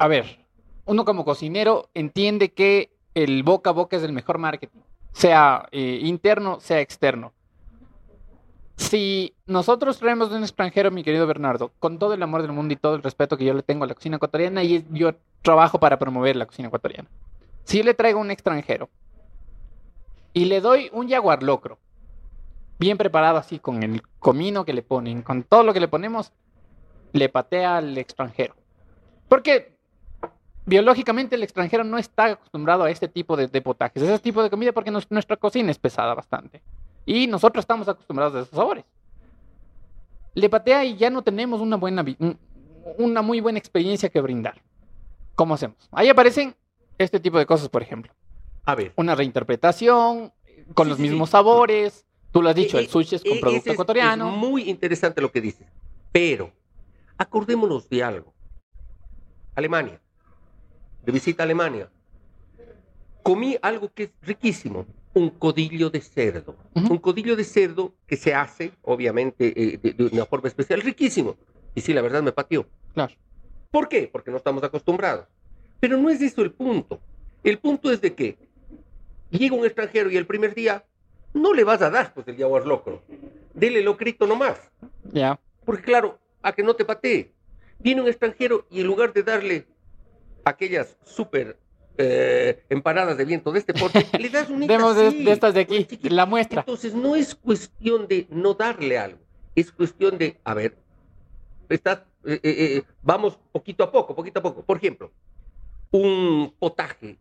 [0.00, 0.38] a ver,
[0.86, 4.80] uno como cocinero entiende que el boca a boca es el mejor marketing,
[5.12, 7.34] sea eh, interno, sea externo.
[8.76, 12.72] Si nosotros traemos de un extranjero, mi querido Bernardo, con todo el amor del mundo
[12.72, 15.10] y todo el respeto que yo le tengo a la cocina ecuatoriana, y yo
[15.42, 17.10] trabajo para promover la cocina ecuatoriana.
[17.64, 18.88] Si yo le traigo un extranjero
[20.32, 21.78] y le doy un jaguar locro,
[22.78, 26.32] bien preparado así, con el comino que le ponen, con todo lo que le ponemos,
[27.12, 28.54] le patea al extranjero.
[29.28, 29.78] Porque
[30.70, 34.50] biológicamente el extranjero no está acostumbrado a este tipo de, potajes, a ese tipo de
[34.50, 36.62] comida, porque nuestra cocina es pesada bastante.
[37.04, 38.84] Y nosotros estamos acostumbrados a esos sabores.
[40.34, 42.04] Le patea y ya no tenemos una buena,
[42.98, 44.62] una muy buena experiencia que brindar.
[45.34, 45.76] ¿Cómo hacemos?
[45.90, 46.54] Ahí aparecen
[46.98, 48.12] este tipo de cosas, por ejemplo.
[48.64, 48.92] A ver.
[48.94, 50.32] Una reinterpretación
[50.74, 52.06] con los mismos sabores.
[52.30, 54.30] Tú lo has dicho, el sushi es con producto ecuatoriano.
[54.30, 55.66] Es muy interesante lo que dices.
[56.12, 56.52] Pero,
[57.18, 58.32] acordémonos de algo.
[59.56, 60.00] Alemania.
[61.04, 61.90] De visita a Alemania.
[63.22, 66.56] Comí algo que es riquísimo un codillo de cerdo.
[66.74, 71.36] Un codillo de cerdo que se hace, obviamente, eh, de, una forma especial, riquísimo.
[71.74, 72.66] Y sí, la verdad me pateó.
[72.94, 73.14] Claro.
[73.70, 74.08] ¿Por qué?
[74.10, 75.26] Porque no estamos acostumbrados.
[75.80, 77.00] Pero no es eso el punto.
[77.42, 78.38] El punto es de que
[79.30, 80.84] llega un extranjero y el primer día
[81.32, 83.02] no le vas a dar pues el jaguar locro.
[83.54, 84.58] Dele locrito nomás.
[85.12, 85.38] Ya.
[85.64, 87.32] Porque claro, a que no te patee.
[87.78, 89.66] Viene un extranjero y en lugar de darle
[90.44, 91.58] aquellas súper
[91.98, 95.86] eh, empanadas de viento de este porte, le das un Demos de, estas de aquí,
[96.02, 96.60] la muestra.
[96.60, 99.18] Entonces no es cuestión de no darle algo,
[99.54, 100.76] es cuestión de, a ver,
[101.68, 104.62] está, eh, eh, vamos poquito a poco, poquito a poco.
[104.62, 105.12] Por ejemplo,
[105.90, 107.18] un potaje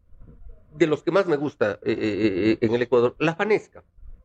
[0.75, 3.83] de los que más me gusta en el Ecuador, la fanesca.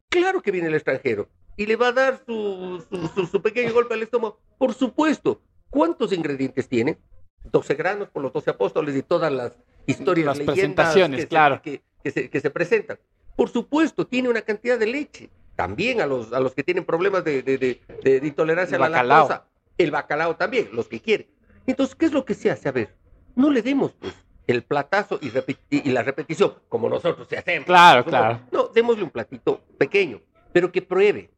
[0.08, 2.84] Claro que viene el extranjero y le va a dar su,
[3.30, 4.38] su pequeño golpe al estómago.
[4.58, 5.40] Por supuesto.
[5.74, 6.98] ¿Cuántos ingredientes tiene?
[7.44, 9.52] 12 granos por los 12 apóstoles y todas las
[9.86, 11.60] historias, las presentaciones, que claro.
[11.64, 12.98] Se, que, se, presentan.
[13.36, 15.30] Por supuesto, tiene una cantidad de leche.
[15.56, 19.44] También a los, a los que tienen problemas de, de, intolerancia a la lactosa.
[19.78, 21.28] El bacalao también, los que quieren.
[21.66, 22.68] Entonces, ¿qué es lo que se hace?
[22.68, 22.94] A ver,
[23.34, 24.14] no le demos pues
[24.46, 25.32] el platazo y,
[25.70, 27.66] y la repetición, como nosotros se hacemos.
[27.66, 28.40] Claro, claro.
[28.52, 30.20] No, démosle un platito pequeño,
[30.52, 31.30] pero que pruebe.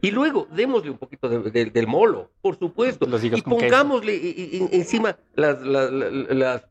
[0.00, 3.06] Y luego démosle un poquito del molo, por supuesto.
[3.22, 6.62] y pongámosle encima las, las, las,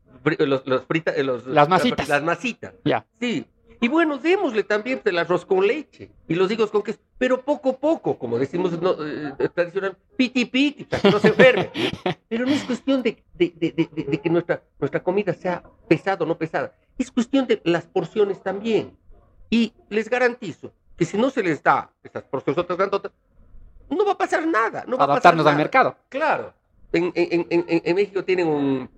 [1.46, 2.08] las masitas.
[2.08, 2.74] Las masitas.
[2.84, 3.04] Ya.
[3.20, 3.44] Sí.
[3.80, 7.70] Y bueno, démosle también el arroz con leche y los higos con queso, pero poco
[7.70, 11.70] a poco, como decimos no, eh, tradicional, piti piti, para que no se enferme.
[12.28, 16.38] pero no es cuestión de, de, de, que nuestra, nuestra comida sea pesada o no
[16.38, 18.96] pesada, es cuestión de las porciones también.
[19.50, 23.12] Y les garantizo que si no se les da estas porciones grandotas,
[23.90, 24.84] no va a pasar nada.
[24.86, 25.96] No va Adaptarnos a pasar al mercado.
[26.08, 26.54] Claro.
[26.92, 28.88] En, en, en, en México tienen un,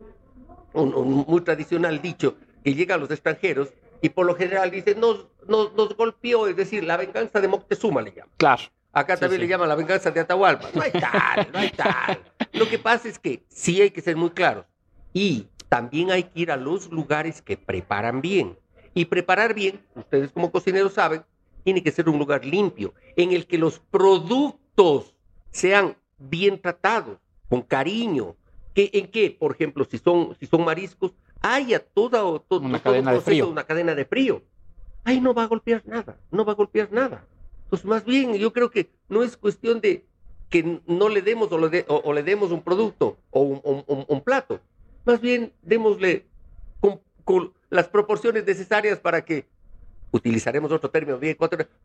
[0.75, 5.27] un, muy tradicional dicho que llega a los extranjeros y por lo general dice, nos,
[5.49, 8.31] nos, nos golpeó, es decir, la venganza de Moctezuma le llama.
[8.37, 8.63] Claro.
[8.93, 10.69] Acá también le llaman la venganza de Atahualpa.
[10.73, 12.19] No hay tal, no hay tal.
[12.53, 14.65] Lo que pasa es que sí hay que ser muy claros.
[15.13, 18.59] Y también hay que ir a los lugares que preparan bien.
[18.95, 21.23] Y preparar bien, ustedes como cocineros saben,
[21.67, 25.17] tiene que ser un lugar limpio, en el que los productos
[25.51, 28.37] sean bien tratados, con cariño.
[28.73, 29.37] Que, ¿En qué?
[29.37, 33.49] Por ejemplo, si son, si son mariscos, haya toda, una cadena de frío.
[33.49, 34.43] una cadena de frío.
[35.03, 37.25] Ahí no va a golpear nada, no va a golpear nada.
[37.69, 40.05] Pues más bien, yo creo que no es cuestión de
[40.49, 43.61] que no le demos o le, de- o- o le demos un producto o un,
[43.65, 44.61] un- un- un plato.
[45.05, 46.27] Más bien, démosle
[46.79, 49.47] con, con las proporciones necesarias para que,
[50.17, 51.19] utilizaremos otro término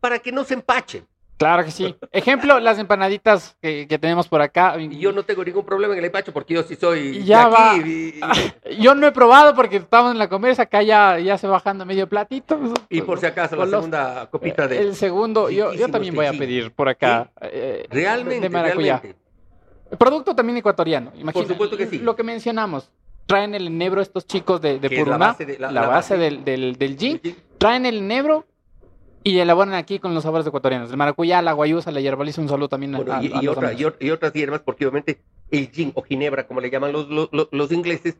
[0.00, 1.06] para que no se empachen.
[1.38, 1.96] Claro que sí.
[2.12, 4.76] Ejemplo, las empanaditas que, que tenemos por acá.
[4.78, 7.50] Y yo no tengo ningún problema en el empacho porque yo sí soy Ya de
[7.50, 7.70] va.
[7.72, 7.80] aquí.
[8.70, 11.84] y- Yo no he probado porque estamos en la comercia, acá ya, ya se bajando
[11.84, 12.60] medio platito.
[12.88, 14.78] Y, por si acaso, la los- segunda copita de...
[14.78, 17.30] El segundo, yo, yo también voy a pedir por acá.
[17.40, 18.98] eh, Realmente, de maracuyá.
[19.00, 19.22] realmente.
[19.98, 21.12] Producto también ecuatoriano.
[21.16, 21.98] Imagina, supuesto que sí.
[21.98, 22.88] Lo que mencionamos.
[23.26, 25.88] Traen el enebro estos chicos de, de es la Puruná, base de- la- la, la
[25.88, 26.24] base base.
[26.24, 27.20] del, del, del gin.
[27.62, 28.44] Traen el enebro
[29.22, 30.90] y elaboran aquí con los sabores ecuatorianos.
[30.90, 33.72] El maracuyá, la guayusa, la hierbaliza, un saludo también Bueno, a, y, a y otra-
[33.72, 35.20] y ot- y otras hierbas, porque obviamente
[35.52, 38.16] el gin o ginebra, como le llaman los, los, los- ingleses,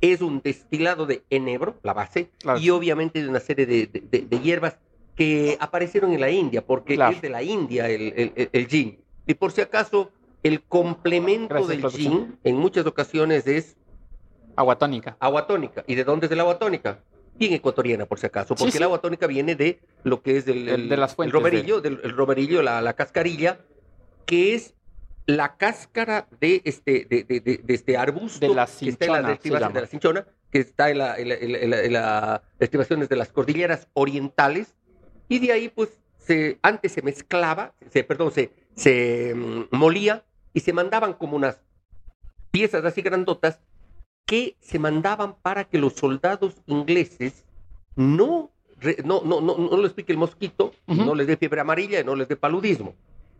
[0.00, 2.58] es un destilado de enebro, la base, Claro.
[2.60, 4.78] y obviamente de una serie de, de- de- de hierbas
[5.16, 7.14] que aparecieron en la India, porque Claro.
[7.14, 8.98] es de la India el, el- el- el gin.
[9.26, 10.10] Y por si acaso,
[10.42, 12.12] el complemento Gracias, del producción.
[12.12, 13.76] gin en muchas ocasiones es
[14.56, 15.16] Agua tónica.
[15.20, 15.84] agua tónica.
[15.86, 17.00] ¿Y de dónde es el agua tónica?
[17.38, 18.78] Bien ecuatoriana, por si acaso, porque sí.
[18.78, 21.32] el agua tónica viene de lo que es el, De- el- de las el fuentes
[21.34, 23.60] romerillo, del el romerillo, la, la cascarilla,
[24.26, 24.74] que es
[25.26, 29.12] la cáscara de este, de, de- de- de este arbusto De la que está en
[29.12, 31.92] la cinchona, la cinchona, que está en, la- en la- en la- en la- en
[31.92, 34.74] las estribaciones de las cordilleras orientales,
[35.28, 40.24] y de ahí, pues, se, antes se mezclaba, se, perdón, se, se mm, molía
[40.54, 41.60] y se mandaban como unas
[42.50, 43.60] piezas así grandotas
[44.28, 47.46] que se mandaban para que los soldados ingleses
[47.96, 48.50] no,
[49.02, 52.14] no, no, no, no les pique el mosquito, no les dé fiebre amarilla y no
[52.14, 52.94] les dé paludismo.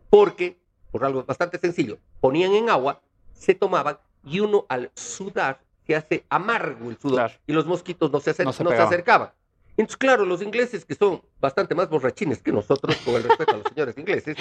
[0.09, 0.57] Porque,
[0.91, 3.03] por algo bastante sencillo, ponían en agua,
[3.35, 7.35] se tomaban y uno al sudar se hace amargo el sudor Claro.
[7.47, 8.93] y los mosquitos no se, acer- No se no se pegaban.
[8.93, 9.31] acercaban.
[9.77, 13.59] Entonces, claro, los ingleses, que son bastante más borrachines que nosotros, con el respeto a
[13.59, 14.37] los señores ingleses,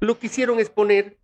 [0.00, 1.16] lo que hicieron es poner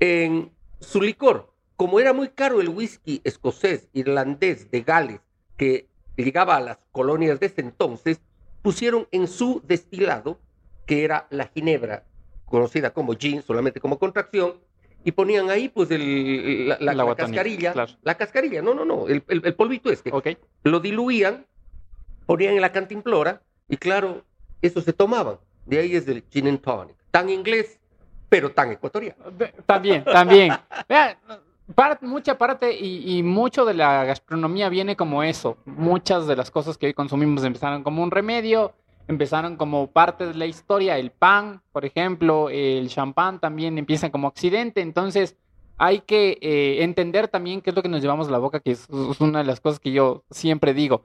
[0.00, 1.51] en su licor.
[1.76, 5.20] Como era muy caro el whisky escocés, irlandés, de Gales,
[5.56, 8.20] que llegaba a las colonias de ese entonces,
[8.62, 10.38] pusieron en su destilado,
[10.86, 12.04] que era la ginebra,
[12.44, 14.54] conocida como gin, solamente como contracción,
[15.04, 17.92] y ponían ahí pues el, la, cascarilla, claro.
[18.02, 20.28] la cascarilla, no, no, no, el, el- el polvito este, Ok.
[20.62, 21.44] lo diluían,
[22.26, 24.22] ponían en la cantimplora y claro,
[24.60, 25.38] eso se tomaban.
[25.66, 26.96] De ahí es el gin and tonic.
[27.10, 27.80] Tan inglés,
[28.28, 29.24] pero tan ecuatoriano.
[29.66, 30.52] También, también.
[32.02, 35.56] Mucha parte y, y mucho de la gastronomía viene como eso.
[35.64, 38.72] Muchas de las cosas que hoy consumimos empezaron como un remedio,
[39.08, 40.98] empezaron como parte de la historia.
[40.98, 44.80] El pan, por ejemplo, el champán también empiezan como accidente.
[44.80, 45.36] Entonces
[45.78, 48.72] hay que eh, entender también qué es lo que nos llevamos a la boca, que
[48.72, 51.02] es, es una de las cosas que yo siempre digo.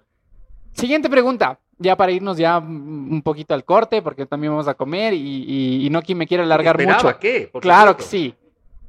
[0.74, 5.14] Siguiente pregunta, ya para irnos ya un poquito al corte, porque también vamos a comer
[5.14, 5.18] y,
[5.48, 7.08] y- y no quien me quiera alargar mucho.
[7.52, 8.36] por Claro que sí.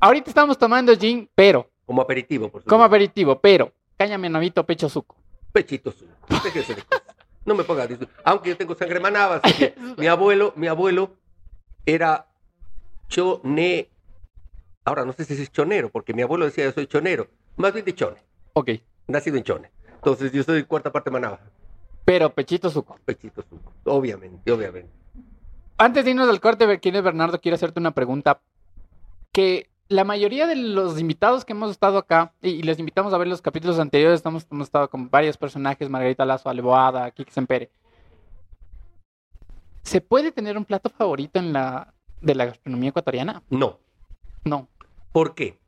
[0.00, 2.70] Ahorita estamos tomando gin, pero, Como aperitivo, por supuesto.
[2.70, 5.16] como aperitivo, pero, cáñame novito pecho suco.
[5.52, 6.11] Pechito suco.
[7.44, 11.14] No me ponga dis- Aunque yo tengo sangre manaba, así que mi abuelo, mi abuelo
[11.87, 12.26] era
[13.08, 13.88] chone.
[14.84, 17.28] Ahora no sé si es chonero, porque mi abuelo decía yo soy chonero.
[17.56, 18.16] Más bien de chone.
[18.52, 18.70] Ok,
[19.08, 19.70] Nacido en chone.
[19.94, 21.40] Entonces yo soy cuarta parte manaba.
[22.04, 22.98] pero pechito suco.
[23.04, 23.72] Pechito suco.
[23.84, 24.90] Obviamente, obviamente.
[25.78, 27.40] Antes de irnos al corte, ¿quién es Bernardo?
[27.40, 28.40] Quiero hacerte una pregunta.
[29.32, 33.18] Que la mayoría de los invitados que hemos estado acá, y, y les invitamos a
[33.18, 37.70] ver los capítulos anteriores, estamos, hemos estado con varios personajes, Margarita Lazo, Aleboada, Kiki Sempere.
[39.83, 43.42] ¿Se puede tener un plato favorito en la, de la gastronomía ecuatoriana?
[43.48, 43.79] No.
[44.44, 44.68] No.
[45.12, 45.59] ¿Por qué?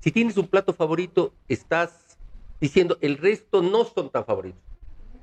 [0.00, 2.18] Si tienes un plato favorito, estás
[2.58, 4.62] diciendo el resto no son tan favoritos.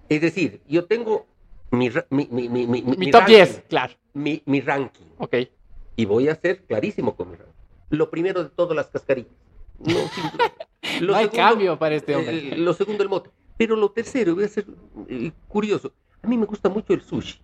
[0.10, 1.26] Es decir, yo tengo
[1.72, 3.94] mi, top ranking, 10, claro.
[4.14, 5.06] Mi, mi ranking.
[5.18, 5.36] Ok.
[5.96, 7.57] Y voy a ser clarísimo con mi ranking.
[7.90, 9.32] Lo primero de todo, las cascarillas.
[9.80, 9.94] No.
[11.02, 12.54] Lo no hay segundo, cambio para este hombre.
[12.54, 13.30] eh, lo segundo, el mote.
[13.58, 14.66] Pero lo tercero, voy a ser
[15.10, 15.92] eh, curioso.
[16.22, 17.40] A mí me gusta mucho el sushi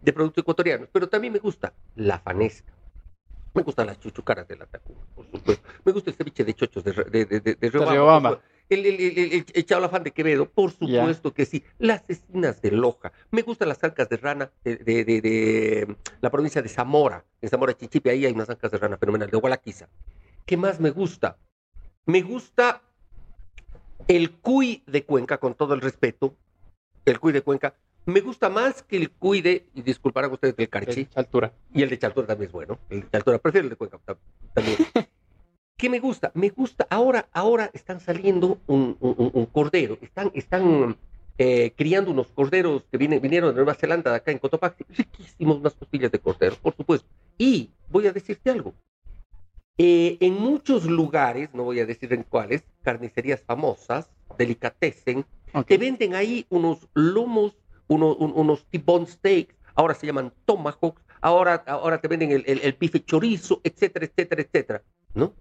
[0.00, 2.72] de productos ecuatorianos, pero también me gusta la fanesca.
[3.54, 5.68] Me gustan las chuchucaras de la Tacuna, por supuesto.
[5.84, 7.70] Me gusta el ceviche de chochos de, de, de, de, de.
[8.72, 11.62] El, el, el, el, el de Quevedo, por supuesto que sí.
[11.78, 13.12] Las cecinas de Loja.
[13.30, 17.24] Me gustan las ancas de rana de, de, de, de la provincia de Zamora.
[17.42, 19.88] En Zamora Chichipe, ahí hay unas ancas de rana fenomenal, de Gualaquiza.
[20.46, 21.36] ¿Qué más me gusta?
[22.06, 22.80] Me gusta
[24.08, 26.34] el cuy de Cuenca, con todo el respeto.
[27.04, 27.74] El cuy de Cuenca.
[28.06, 31.04] Me gusta más que el cuy de, y disculparán ustedes, del Carchi.
[31.04, 31.52] De altura.
[31.72, 32.78] Y el de Chaltura también es bueno.
[32.90, 34.18] El de Chaltura, prefiero el de Cuenca tam-
[34.54, 34.78] también.
[35.82, 36.30] ¿Qué me gusta?
[36.34, 40.96] Me gusta, ahora, ahora están saliendo un, un- cordero, están, están
[41.38, 45.74] eh, criando unos corderos que vinieron de Nueva Zelanda, de acá en Cotopaxi, riquísimos, unas
[45.74, 47.08] costillas de cordero, por supuesto.
[47.36, 48.74] Y voy a decirte algo,
[49.76, 55.24] Eh, en muchos lugares, no voy a decir en cuáles, carnicerías famosas, delicatessen,
[55.66, 57.56] te venden ahí unos lomos,
[57.88, 62.60] unos, un- unos T-bone steaks, ahora se llaman tomahawks, ahora, ahora te venden el, el,
[62.60, 64.82] el bife chorizo, etcétera, etcétera, etcétera,
[65.14, 65.32] ¿no?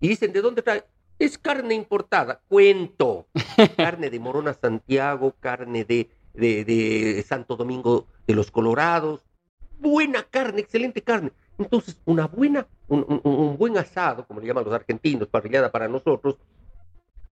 [0.00, 0.84] Y dicen, ¿de dónde trae?
[1.18, 2.40] Es carne importada.
[2.48, 3.26] Cuento.
[3.76, 9.22] carne de Morona Santiago, carne de, de, de Santo Domingo de los Colorados.
[9.80, 11.32] Buena carne, excelente carne.
[11.58, 15.88] Entonces, una buena, un, un- un buen asado, como le llaman los argentinos, parrillada para
[15.88, 16.36] nosotros,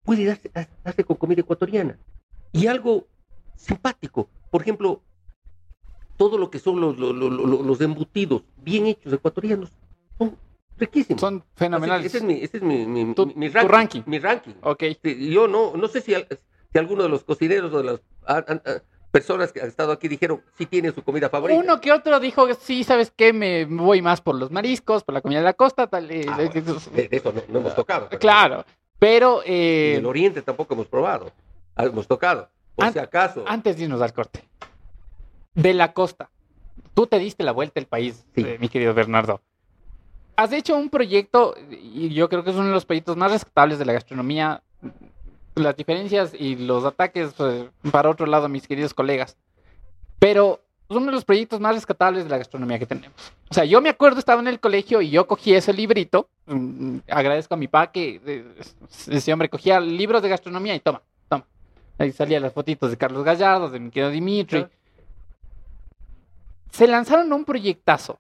[0.04, 0.52] puede darse,
[0.84, 1.98] darse con comida ecuatoriana.
[2.52, 3.06] Y algo
[3.56, 5.02] simpático, por ejemplo,
[6.18, 9.72] todo lo que son los, los, los- los- los embutidos bien hechos ecuatorianos
[10.18, 10.38] son
[10.78, 11.22] riquísimos.
[11.22, 12.08] Son fenomenales.
[12.08, 14.02] Ese es mi, ese es mi, mi- Tu- mi- ranking.
[14.06, 14.54] Mi ranking.
[14.62, 14.84] Ok.
[15.04, 18.44] Sí, Yo no, no sé si, si alguno de los cocineros o de las ah,
[18.48, 18.72] ah, ah,
[19.12, 21.58] personas que han estado aquí dijeron si tiene su comida favorita.
[21.60, 23.32] Uno que otro dijo, sí, ¿sabes qué?
[23.34, 26.12] Me voy más por los mariscos, por la comida de la costa, tal.
[26.12, 28.08] eh, Ah, eh, bueno, de eso no, no hemos tocado.
[28.10, 28.66] pero- Claro,
[29.00, 31.32] pero eh, el oriente tampoco hemos probado.
[31.78, 32.50] Ah, Hemos tocado.
[32.76, 33.44] Por si acaso.
[33.48, 34.44] antes de irnos al corte,
[35.54, 36.30] de la costa,
[36.94, 38.42] tú te diste la vuelta al país, Sí.
[38.46, 39.42] eh, mi querido Bernardo.
[40.36, 43.80] Has hecho un proyecto, y yo creo que es uno de los proyectos más rescatables
[43.80, 44.62] de la gastronomía,
[45.56, 49.38] las diferencias y los ataques eh, para otro lado, mis queridos colegas.
[50.20, 53.34] Pero es uno de los proyectos más rescatables de la gastronomía que tenemos.
[53.50, 56.30] O sea, yo me acuerdo, estaba en el colegio y yo cogí ese librito.
[56.46, 58.46] mm, agradezco a mi papá que eh,
[59.08, 61.46] ese hombre cogía libros de gastronomía y toma, toma.
[61.98, 64.68] Ahí salían las fotitos de Carlos Gallardo, de mi querido Dimitri.
[66.72, 68.20] Se lanzaron a un proyectazo.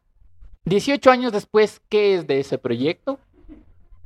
[0.65, 3.19] 18 años después, ¿qué es de ese proyecto?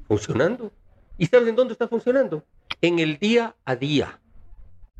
[0.07, 0.71] funcionando.
[1.19, 2.43] ¿Y sabes en dónde está funcionando?
[2.81, 4.19] En el día a día.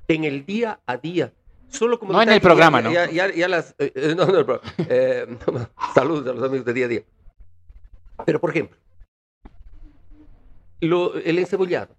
[0.08, 1.34] En el día a día.
[1.68, 3.12] Solo como No en el programa, ya- ¿no?
[3.12, 3.74] Ya, las.
[3.80, 4.62] eh, no, no, pero,
[5.96, 7.04] saludos a los amigos de día a día.
[8.26, 8.78] Pero, por ejemplo,
[10.82, 11.96] lo- el encebollado.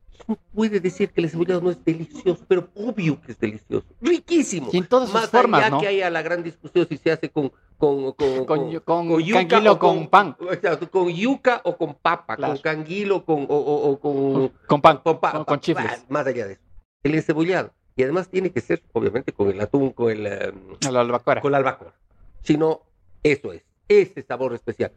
[0.54, 3.86] Puede decir que el encebollado no es delicioso, pero obvio que es delicioso.
[4.00, 4.68] Riquísimo.
[4.72, 5.80] Y en todas sus Más formas, allá ¿no?
[5.80, 9.72] que haya la gran discusión si se hace con con con, Con, con, yuca canguilo
[9.72, 10.36] o con pan.
[10.52, 12.52] exacto, con yuca o con papa, Claro.
[12.52, 14.98] con canguilo con, o, o- o con, Con pan.
[15.02, 16.04] con, pa- con- chifles.
[16.10, 16.62] Más allá de eso.
[17.02, 17.72] El encebollado.
[17.96, 21.58] Y además tiene que ser, obviamente, con el atún, con el, A la con la
[21.58, 21.94] albacoa.
[22.42, 22.82] Si no,
[23.22, 23.62] eso es.
[23.88, 24.92] Ese sabor especial.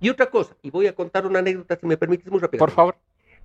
[0.00, 2.60] Y otra cosa, y voy a contar una anécdota, si me permites, muy rápido.
[2.60, 2.96] Por favor.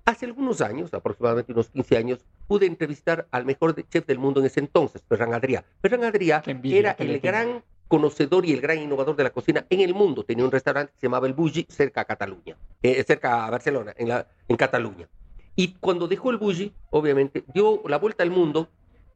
[0.06, 4.48] Hace algunos años, aproximadamente unos 15 años, pude entrevistar al mejor chef del mundo en
[4.48, 5.64] ese entonces, Ferran Adrià.
[5.82, 9.80] Ferran Adrià envidia era el gran conocedor y el gran innovador de la cocina en
[9.80, 10.24] el mundo.
[10.26, 13.94] Tenía un restaurante que se llamaba El Bulli cerca a Cataluña, eh, cerca a Barcelona,
[13.96, 15.08] en, la, en Cataluña.
[15.56, 18.68] Y cuando dejó el Bulli, obviamente, dio la vuelta al mundo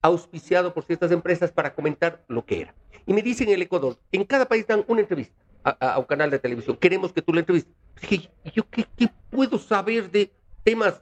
[0.02, 2.76] auspiciado por ciertas empresas para comentar lo que era.
[3.06, 6.00] Y me dicen en el Ecuador, en cada país dan una entrevista a, a- a
[6.00, 6.78] un canal de televisión.
[6.78, 7.74] Queremos que tú la entrevistes.
[8.02, 10.32] Dije, ¿yo qué, qué puedo saber de
[10.68, 11.02] temas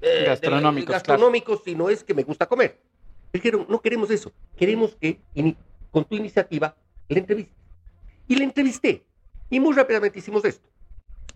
[0.00, 2.80] eh, de- Gastronómicos, gastronómicos si no es que me gusta comer?
[3.32, 4.30] Dijeron, no queremos eso.
[4.56, 5.18] Queremos que
[5.90, 6.76] con tu iniciativa
[7.08, 7.56] la entrevistes.
[8.28, 9.04] Y la entrevisté.
[9.50, 10.68] Y muy rápidamente hicimos esto.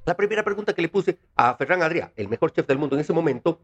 [0.06, 3.00] La primera pregunta que le puse a Ferran Adrià, el mejor chef del mundo en
[3.00, 3.58] ese momento,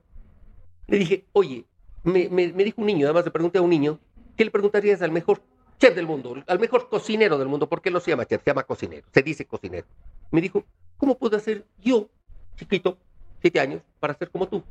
[0.89, 1.65] le dije, oye,
[2.03, 4.01] me, me- me dijo un niño, además le pregunté a un niño,
[4.37, 5.41] ¿qué le preguntarías al mejor
[5.79, 7.69] chef del mundo, al mejor cocinero del mundo?
[7.69, 8.43] ¿Por qué no se llama chef?
[8.43, 9.87] Se llama cocinero, se dice cocinero.
[10.33, 10.65] Me dijo,
[10.97, 12.09] ¿cómo puedo hacer yo,
[12.57, 12.99] chiquito,
[13.41, 14.63] siete años, para ser como tú?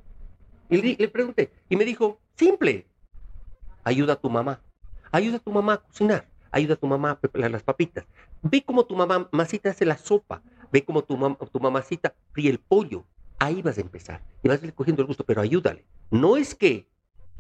[0.70, 2.86] Y le, pregunté, y me dijo, simple,
[3.84, 4.62] ayuda a tu mamá,
[5.12, 8.06] ayuda a tu mamá a cocinar, ayuda a tu mamá a preparar las papitas,
[8.44, 12.50] ve cómo tu mamá mamacita hace la sopa, ve cómo tu, mam- tu mamacita fríe
[12.52, 13.04] el pollo,
[13.40, 16.54] ahí vas a empezar, y vas a ir cogiendo el gusto, pero ayúdale, no es
[16.54, 16.88] que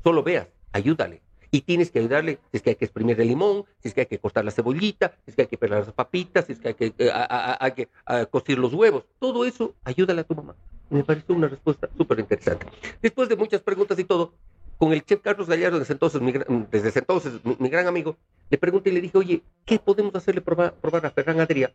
[0.03, 1.21] solo veas, ayúdale.
[1.51, 4.01] Y tienes que ayudarle si es que hay que exprimir el limón, si es que
[4.01, 6.59] hay que cortar la cebollita, si es que hay que pelar las papitas, si es
[6.59, 9.05] que hay que, eh, a- a- a- que ah, cocir los huevos.
[9.17, 10.55] Todo eso, ayúdale a tu mamá.
[10.89, 12.65] Me pareció una respuesta súper interesante.
[13.01, 14.33] Después de muchas preguntas y todo,
[14.77, 16.31] con el chef Carlos Gallardo, desde entonces, mi,
[16.71, 18.17] desde ese entonces, mi, mi gran amigo,
[18.49, 21.71] le pregunté y le dije, oye, ¿qué podemos hacerle probar, probar a Ferran Adrià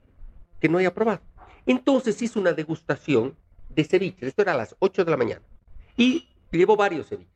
[0.60, 1.20] que no haya probado?
[1.66, 3.36] Entonces hizo una degustación
[3.68, 4.28] de ceviches.
[4.28, 5.42] Esto era a las 8 de la mañana.
[5.96, 7.32] Y llevó varios ceviches.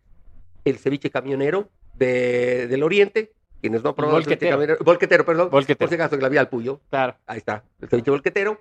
[0.65, 5.51] El ceviche camionero de- del Oriente, quienes no han probado el ceviche camionero, volquetero, perdón,
[5.51, 5.79] Volquetero.
[5.79, 7.17] por si acaso, en la vía al Puyo, Claro.
[7.27, 8.61] ahí está, el ceviche volquetero.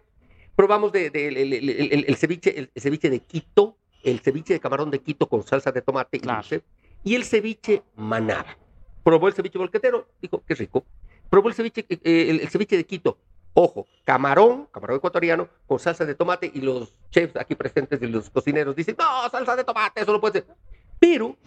[0.58, 1.28] Probamos de, de-
[2.08, 5.84] el, ceviche, el, ceviche de Quito, el ceviche de camarón de Quito con salsa de
[5.84, 6.48] tomate y Claro.
[7.04, 8.58] y el ceviche manaba.
[9.04, 10.84] Probó el ceviche volquetero, dijo, qué rico.
[11.30, 12.00] Probó el ceviche, eh,
[12.32, 13.20] el, el ceviche de Quito,
[13.54, 18.32] ojo, camarón, camarón ecuatoriano, con salsa de tomate, y los chefs aquí presentes y los
[18.32, 20.48] cocineros dicen, no, salsa de tomate, eso no puede ser.
[21.00, 21.38] Pero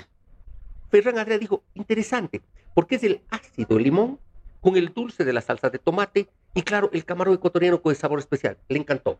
[0.88, 2.40] Ferran Adrià dijo, interesante,
[2.74, 4.20] porque es el ácido limón
[4.60, 7.96] con el dulce de la salsa de tomate y claro, el camarón ecuatoriano con el
[7.96, 8.58] sabor especial.
[8.68, 9.18] Le encantó.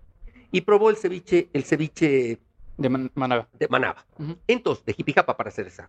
[0.53, 2.41] y probó el ceviche, el ceviche
[2.76, 3.49] De Man- Manaba.
[3.59, 4.05] de Manaba.
[4.49, 5.89] Entonces, de Jipijapa para ser esa.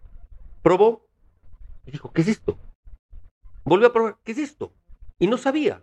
[0.61, 1.07] Probó
[1.85, 2.59] y dijo, ¿qué es esto?
[3.63, 4.71] Volvió a probar, ¿qué es esto?
[5.17, 5.81] Y no sabía.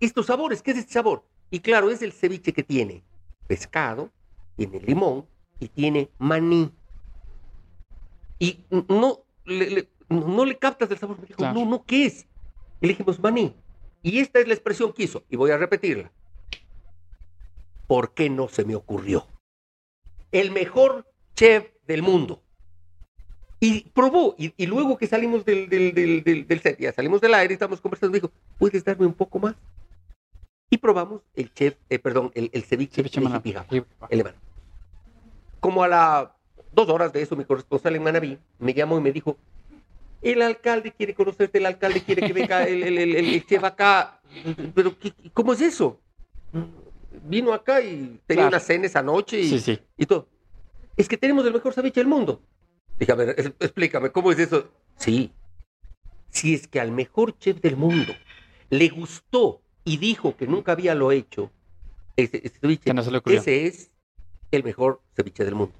[0.00, 0.62] ¿Estos sabores?
[0.62, 1.24] ¿Qué es este sabor?
[1.50, 3.04] Y claro, es el ceviche que tiene
[3.46, 4.10] pescado,
[4.56, 5.26] tiene limón
[5.60, 6.72] y tiene maní.
[8.38, 11.18] Y no le, le- no le captas el sabor.
[11.20, 11.58] Me dijo, Claro.
[11.60, 12.26] no, no, ¿qué es?
[12.80, 13.54] Y le dijimos, maní.
[14.02, 16.10] Y esta es la expresión que hizo, y voy a repetirla.
[17.86, 19.26] ¿Por qué no se me ocurrió?
[20.32, 22.42] El mejor chef del mundo.
[23.60, 27.34] Y probó, y, y luego que salimos del, del, del, del, set, ya salimos del
[27.34, 29.54] aire, estamos conversando, me dijo, ¿puedes darme un poco más?
[30.68, 34.24] Y probamos el chef, eh, perdón, el, el ceviche, Ceviche de el.
[35.60, 36.28] Como a las
[36.72, 39.36] dos horas de eso, mi corresponsal en Manabí me llamó y me dijo,
[40.22, 44.20] el alcalde quiere conocerte, el alcalde quiere que venga el, el, el, el chef acá.
[44.74, 46.00] Pero, ¿qué- ¿cómo es eso?
[47.24, 48.48] Vino acá y tenía Claro.
[48.48, 49.78] una cena esa noche y, Sí, sí.
[49.96, 50.28] y todo.
[50.96, 52.40] Es que tenemos el mejor ceviche del mundo.
[52.98, 54.70] Es- explícame, ¿cómo es eso?
[54.96, 55.32] Sí.
[56.30, 58.14] Si es que al mejor chef del mundo
[58.70, 61.50] le gustó y dijo que nunca había lo hecho,
[62.16, 63.90] ese, ese ceviche, no ese es
[64.50, 65.74] el mejor ceviche del mundo.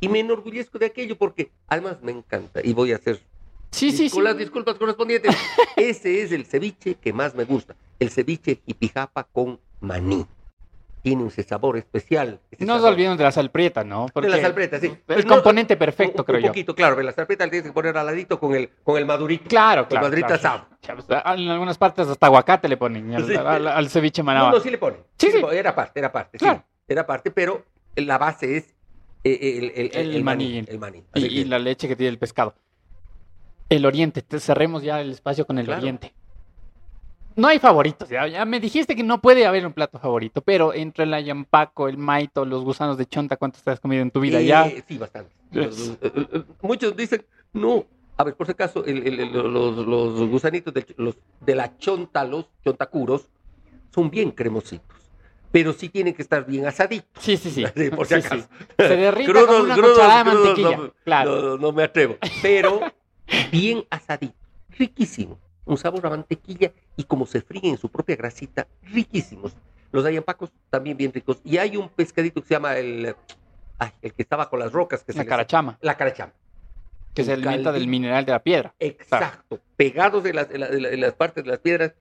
[0.00, 3.20] Y me enorgullezco de aquello porque además me encanta y voy a hacer
[3.76, 4.14] Sí, sí, sí.
[4.14, 5.36] con las disculpas correspondientes.
[5.76, 7.74] Ese es el ceviche que más me gusta.
[7.98, 10.26] El ceviche jipijapa con maní.
[11.02, 12.40] Tiene un sabor especial.
[12.50, 14.06] ese No nos olvidemos de la salprieta, ¿no?
[14.12, 14.92] De la salprieta, sí.
[15.06, 16.48] El no, componente perfecto, un, creo un yo.
[16.48, 19.44] poquito, claro, la salprieta la tienes que poner al ladito con el, con el madurito.
[19.48, 20.06] Claro, claro.
[20.06, 20.66] madrita claro.
[20.80, 21.04] asado.
[21.06, 23.36] Pues, En algunas partes hasta aguacate le ponen al, Sí.
[23.36, 24.50] al- al ceviche No, manaba.
[24.50, 24.98] no, sí le ponen.
[25.16, 25.44] Sí, Sí sí.
[25.52, 26.38] Era parte, era parte.
[26.38, 26.44] sí.
[26.44, 26.64] Claro.
[26.88, 27.64] Era parte, pero
[27.94, 28.74] la base es
[29.22, 30.64] eh, el, el, el, El maní.
[30.66, 31.04] El maní.
[31.14, 32.54] y, la leche que tiene el pescado.
[33.68, 35.80] El oriente, te- cerremos ya el espacio con el Claro.
[35.80, 36.12] oriente.
[37.34, 40.72] No hay favoritos, ya, ya me dijiste que no puede haber un plato favorito, pero
[40.72, 44.20] entre el ayampaco, el maito, los gusanos de chonta, ¿cuántos te has comido en tu
[44.20, 44.40] vida?
[44.40, 44.70] Eh, ya.
[44.88, 45.30] Sí, bastante.
[45.52, 45.68] Eh,
[46.00, 47.84] eh, eh, Muchos dicen, no.
[48.16, 51.76] A ver, por si acaso, el- el- el- los, los gusanitos de, los, de la
[51.76, 53.28] chonta, los chontacuros,
[53.94, 54.96] son bien cremositos.
[55.52, 57.22] Pero sí tienen que estar bien asaditos.
[57.22, 57.64] Sí, sí, sí.
[57.94, 58.26] Por si Sí, sí.
[58.28, 58.48] acaso.
[58.78, 60.76] Se derrita Crudos, con una cucharada de mantequilla.
[60.78, 61.42] no, claro.
[61.42, 62.16] No, no me atrevo.
[62.40, 62.80] Pero
[63.50, 64.34] bien asadito.
[64.70, 65.38] Riquísimo.
[65.64, 69.56] Un sabor a mantequilla y como se fríe en su propia grasita, riquísimos.
[69.92, 71.40] Los ayampacos también bien ricos.
[71.44, 73.14] Y hay un pescadito que se llama el,
[73.78, 75.02] ay, el que está bajo las rocas.
[75.02, 76.32] Que se La le- carachama, La carachama.
[77.14, 78.74] que se alimenta del mineral de la piedra.
[78.78, 79.60] Exacto.
[79.76, 81.94] Pegados de las, la- de las partes de las piedras,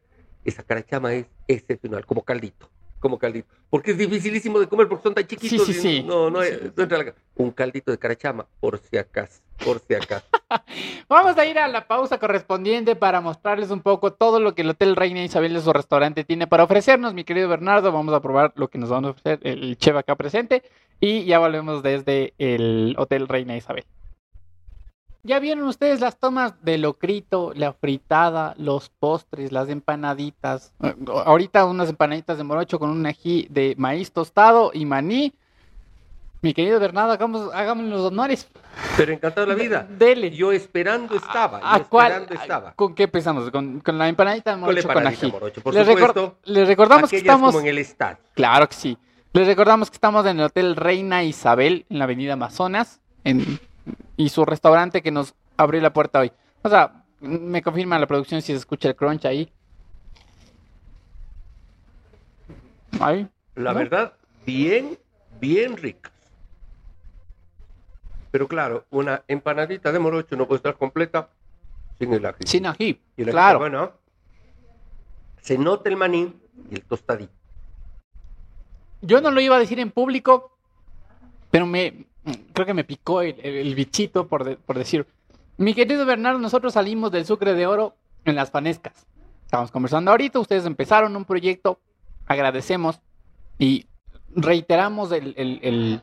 [0.43, 2.69] esa carachama es excepcional, como caldito.
[3.05, 3.47] Como caldito.
[3.69, 5.63] Porque es dificilísimo de comer porque son tan chiquitos.
[5.67, 6.03] sí, y sí.
[6.03, 6.53] No, no, Sí.
[6.75, 9.43] no entra la- Un caldito de carachama, por si acaso.
[9.63, 10.25] Por si acaso.
[11.07, 14.71] Vamos a ir a la pausa correspondiente para mostrarles un poco todo lo que el
[14.71, 17.91] Hotel Reina Isabel de su restaurante tiene para ofrecernos, mi querido Bernardo.
[17.91, 20.63] Vamos a probar lo que nos van a ofrecer el chef acá presente
[20.99, 23.85] y ya volvemos desde el Hotel Reina Isabel.
[25.25, 30.71] Ya vieron ustedes las tomas de locrito, la fritada, los postres, las empanaditas.
[31.25, 35.33] Ahorita unas empanaditas de morocho con un ají de maíz tostado y maní.
[36.43, 38.47] Mi querido Bernardo, hagamos, hagamos los honores.
[38.97, 39.87] Pero encantado de la vida.
[39.89, 40.29] Dele.
[40.29, 41.59] Yo esperando estaba.
[41.63, 42.73] ¿A yo cuál- esperando estaba.
[42.73, 43.49] ¿Con qué empezamos?
[43.49, 45.31] ¿Con, con la empanadita de Con la morocho con empanadita ají?
[45.31, 46.37] morocho, por les, recor- supuesto.
[46.43, 47.51] les recordamos que estamos...
[47.51, 48.17] como en el estadio.
[48.35, 48.95] Claro que sí.
[49.33, 53.59] Les recordamos que estamos en el Hotel Reina Isabel, en la avenida Amazonas, en...
[54.17, 56.31] y su restaurante que nos abrió la puerta hoy.
[56.63, 59.51] O sea, me confirma la producción si se escucha el crunch ahí.
[62.99, 63.27] Ahí.
[63.55, 63.79] La ¿No?
[63.79, 64.13] verdad,
[64.45, 64.97] bien,
[65.39, 66.11] bien ricas.
[68.31, 71.29] Pero claro, una empanadita de morocho no puede estar completa
[71.97, 72.45] sin el ají.
[72.45, 72.99] Sin ají.
[73.15, 73.59] Y el ají, Claro.
[73.59, 73.91] Bueno,
[75.41, 76.33] se nota el maní
[76.69, 77.31] y el tostadito.
[79.01, 80.51] Yo no lo iba a decir en público,
[81.51, 82.07] pero me
[82.55, 85.05] creo que me picó el, el- el bichito por, de- por decir.
[85.57, 87.95] Mi querido Bernardo, nosotros salimos del Sucre de Oro
[88.25, 89.05] en las Fanescas.
[89.45, 91.79] Estamos conversando ahorita, ustedes empezaron un proyecto,
[92.25, 92.99] agradecemos
[93.59, 93.85] y
[94.35, 96.01] reiteramos el, el- el-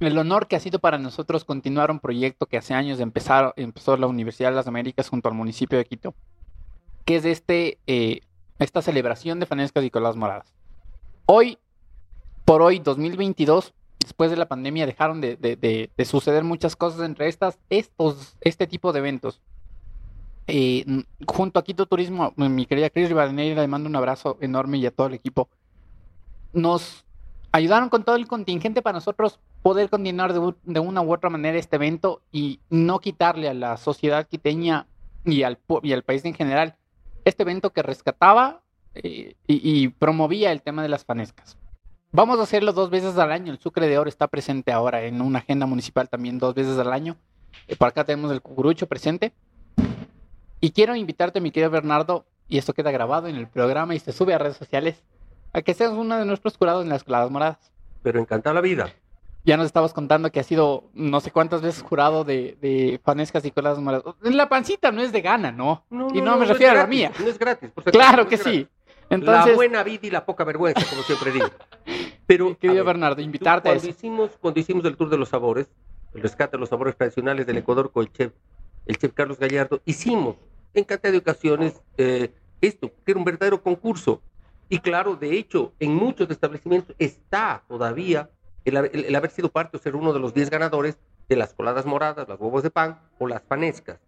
[0.00, 3.96] el honor que ha sido para nosotros continuar un proyecto que hace años empezaron, empezó
[3.96, 6.14] la Universidad de las Américas junto al municipio de Quito,
[7.04, 8.20] que es este, eh,
[8.58, 10.52] esta celebración de Fanescas y Colas Moradas.
[11.26, 11.56] Hoy,
[12.44, 13.72] por hoy, 2022,
[14.02, 18.36] después de la pandemia, dejaron de, de- de- de suceder muchas cosas entre estas, estos,
[18.40, 19.40] este tipo de eventos.
[20.46, 24.86] N- junto a Quito Turismo, mi querida Cris Rivadeneira, le mando un abrazo enorme y
[24.86, 25.48] a todo el equipo.
[26.52, 27.04] Nos
[27.52, 31.76] ayudaron con todo el contingente para nosotros poder continuar de, una u otra manera este
[31.76, 34.86] evento y no quitarle a la sociedad quiteña
[35.24, 36.74] y al, y al país en general
[37.24, 38.62] este evento que rescataba
[38.94, 41.56] eh, y, y promovía el tema de las fanescas.
[42.14, 43.52] Vamos a hacerlo dos veces al año.
[43.52, 46.92] El Sucre de Oro está presente ahora en una agenda municipal también dos veces al
[46.92, 47.16] año.
[47.68, 49.32] Eh, por acá tenemos el cucurucho presente.
[50.60, 54.12] Y quiero invitarte, mi querido Bernardo, y esto queda grabado en el programa y se
[54.12, 55.02] sube a redes sociales,
[55.54, 57.72] a que seas uno de nuestros jurados en las coladas moradas.
[58.02, 58.92] Pero encantado la vida.
[59.44, 63.44] Ya nos estabas contando que ha sido no sé cuántas veces jurado de, de fanescas
[63.46, 64.14] y coladas moradas.
[64.22, 65.82] En la pancita no es de gana, ¿no?
[66.12, 67.12] y no, me es refiero a la gratis, mía.
[67.18, 67.70] No es gratis.
[67.70, 68.52] por Claro no que gratis.
[68.52, 68.68] sí.
[69.10, 71.48] Entonces, La buena vida y la poca vergüenza, como siempre digo.
[72.26, 73.96] Pero, querido a ver, Bernardo, invitarte a cuando eso.
[73.96, 75.68] hicimos, cuando hicimos el tour de los sabores,
[76.14, 78.32] el rescate de los sabores tradicionales del Ecuador con el chef,
[78.86, 80.36] el chef Carlos Gallardo, hicimos
[80.74, 84.22] en cantidad de ocasiones eh, esto, que era un verdadero concurso.
[84.68, 88.30] Y claro, de hecho, en muchos establecimientos está todavía
[88.64, 90.96] el, el- el haber sido parte o ser uno de los 10 ganadores
[91.28, 94.00] de las coladas moradas, las huevos de pan o las panescas.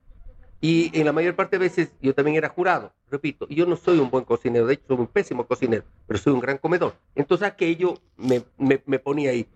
[0.65, 3.99] Y en la mayor parte de veces yo también era jurado, repito, yo no soy
[3.99, 6.95] un buen cocinero, de hecho soy un pésimo cocinero, pero soy un gran comedor.
[7.15, 9.47] Entonces aquello me, me- me ponía ahí.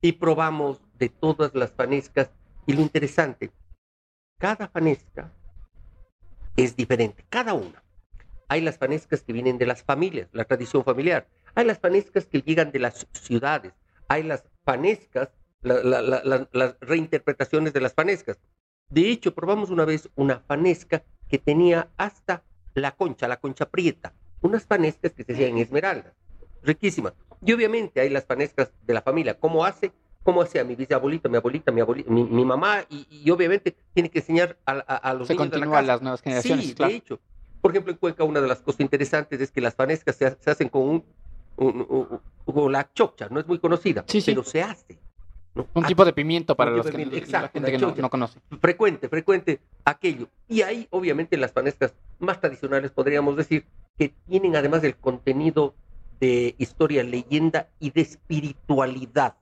[0.00, 2.30] Y probamos de todas las panescas.
[2.64, 3.50] Y lo interesante,
[4.38, 5.32] cada panesca
[6.56, 7.82] es diferente, cada una.
[8.46, 11.26] Hay las panescas que vienen de las familias, la tradición familiar.
[11.56, 13.72] Hay las panescas que llegan de las ciudades.
[14.06, 15.30] Hay las panescas,
[15.62, 18.38] la- la- la- la- las reinterpretaciones de las panescas.
[18.92, 22.42] De hecho, probamos una vez una panesca que tenía hasta
[22.74, 24.12] la concha, la concha prieta.
[24.42, 26.12] Unas panescas que se hacían en esmeralda.
[26.62, 27.14] Riquísimas.
[27.44, 29.38] Y obviamente hay las panescas de la familia.
[29.40, 29.92] ¿Cómo hace?
[30.24, 32.84] ¿Cómo hacía mi bisabuelita, mi abuelita, mi, abueli- mi, mi mamá?
[32.90, 35.76] Y, y obviamente tiene que enseñar a, a- a los Se niños de la continúa
[35.78, 35.86] casa.
[35.86, 36.90] las nuevas generaciones, Sí, claro.
[36.92, 37.20] de hecho.
[37.62, 40.36] Por ejemplo, en Cuenca una de las cosas interesantes es que las panescas se, ha-
[40.38, 41.04] se hacen con un,
[41.56, 44.32] un- un- un- con la chocha, no es muy conocida, Sí, sí.
[44.32, 44.98] pero se hace.
[45.54, 45.66] ¿No?
[45.74, 48.10] Un Ah, tipo de pimiento para los que, de la gente la que no, no
[48.10, 48.40] conoce.
[48.60, 50.28] frecuente, frecuente aquello.
[50.48, 53.66] Y ahí, obviamente, las panescas más tradicionales, podríamos decir,
[53.98, 55.74] que tienen además del contenido
[56.20, 59.34] de historia, leyenda y de espiritualidad.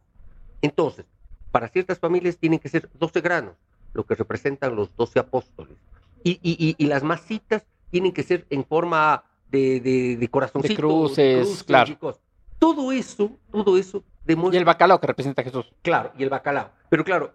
[0.62, 1.04] Entonces,
[1.52, 3.54] para ciertas familias tienen que ser 12 granos,
[3.92, 5.76] lo que representan los 12 apóstoles.
[6.24, 10.74] Y, y- y- y las masitas tienen que ser en forma de, de, de corazoncito,
[10.76, 11.90] cruces, claro.
[11.92, 12.22] y cosas.
[12.58, 15.72] Todo eso, todo eso Y el bacalao que representa a Jesús.
[15.82, 16.70] Claro, y el bacalao.
[16.88, 17.32] Pero claro,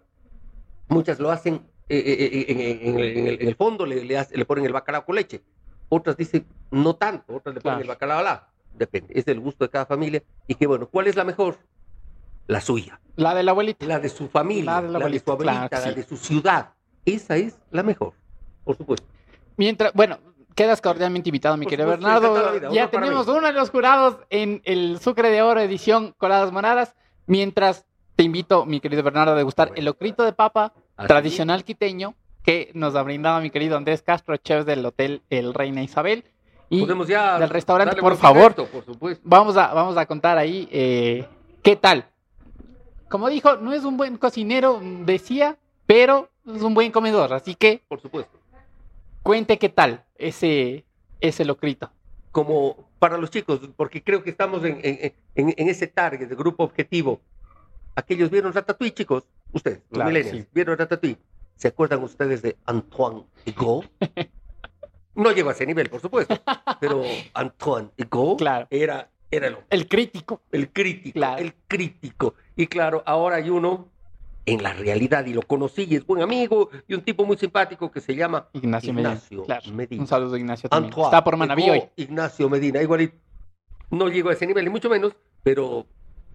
[0.88, 1.54] muchas lo hacen
[1.88, 4.64] eh, eh, eh, en, en- en el, en el fondo, le, le, hace- le ponen
[4.64, 5.42] el bacalao con leche.
[5.88, 7.82] Otras dicen no tanto, otras le ponen Claro.
[7.82, 8.42] el bacalao al lado.
[8.74, 10.22] Depende, es del gusto de cada familia.
[10.46, 11.58] Y que bueno, ¿cuál es la mejor?
[12.46, 13.84] La suya, La de la abuelita.
[13.86, 16.00] la de su familia, La de la la de su abuelita, claro abuelita, la sí.
[16.00, 16.70] de su ciudad.
[17.04, 18.12] Esa es la mejor,
[18.64, 19.06] por supuesto.
[19.56, 20.18] Mientras, bueno,
[20.56, 22.52] quedas cordialmente invitado, mi querido Bernardo.
[22.52, 26.96] vida, Ya tenemos uno de los jurados en el Sucre de Oro edición Coladas Moradas.
[27.26, 27.84] Mientras
[28.16, 32.70] te invito, mi querido Bernardo, a degustar el locrito de papa Así tradicional quiteño que
[32.74, 36.24] nos ha brindado mi querido Andrés Castro, chef del Hotel El Reina Isabel.
[36.70, 38.54] Y Podemos ya del restaurante, darle por favor.
[38.54, 39.22] por supuesto.
[39.24, 41.28] vamos a, vamos a contar ahí eh,
[41.62, 42.06] qué tal.
[43.08, 47.34] Como dijo, no es un buen cocinero, decía, pero es un buen comedor.
[47.34, 48.38] Así que Por supuesto.
[49.26, 50.84] Cuente qué tal ese,
[51.20, 51.90] ese locrito.
[52.30, 56.34] como para los chicos, porque creo que estamos en, en- en- en ese target, de
[56.36, 57.20] grupo objetivo.
[57.96, 60.48] Aquellos vieron Ratatouille, chicos, ustedes, los Claro, millennials, sí.
[60.52, 61.18] vieron Ratatouille.
[61.56, 63.84] ¿Se acuerdan ustedes de Antoine Hugo?
[65.14, 66.38] No llegó a ese nivel, por supuesto,
[66.78, 67.02] pero
[67.32, 67.88] Antoine
[68.36, 68.66] Claro.
[68.68, 70.42] era, era el crítico.
[70.52, 71.38] el crítico, Claro.
[71.42, 72.34] el crítico.
[72.54, 73.88] Y claro, ahora hay uno
[74.46, 77.90] en la realidad, y lo conocí, y es buen amigo, y un tipo muy simpático
[77.90, 79.44] que se llama Ignacio, Ignacio Medina.
[79.46, 79.72] Claro.
[79.72, 80.02] Medina.
[80.02, 80.68] Un saludo, Ignacio.
[80.70, 80.90] También.
[80.92, 81.82] Antoine Está por Manaví hoy.
[81.96, 83.16] Ignacio Medina, igualito.
[83.90, 85.84] No llego a ese nivel, ni mucho menos, pero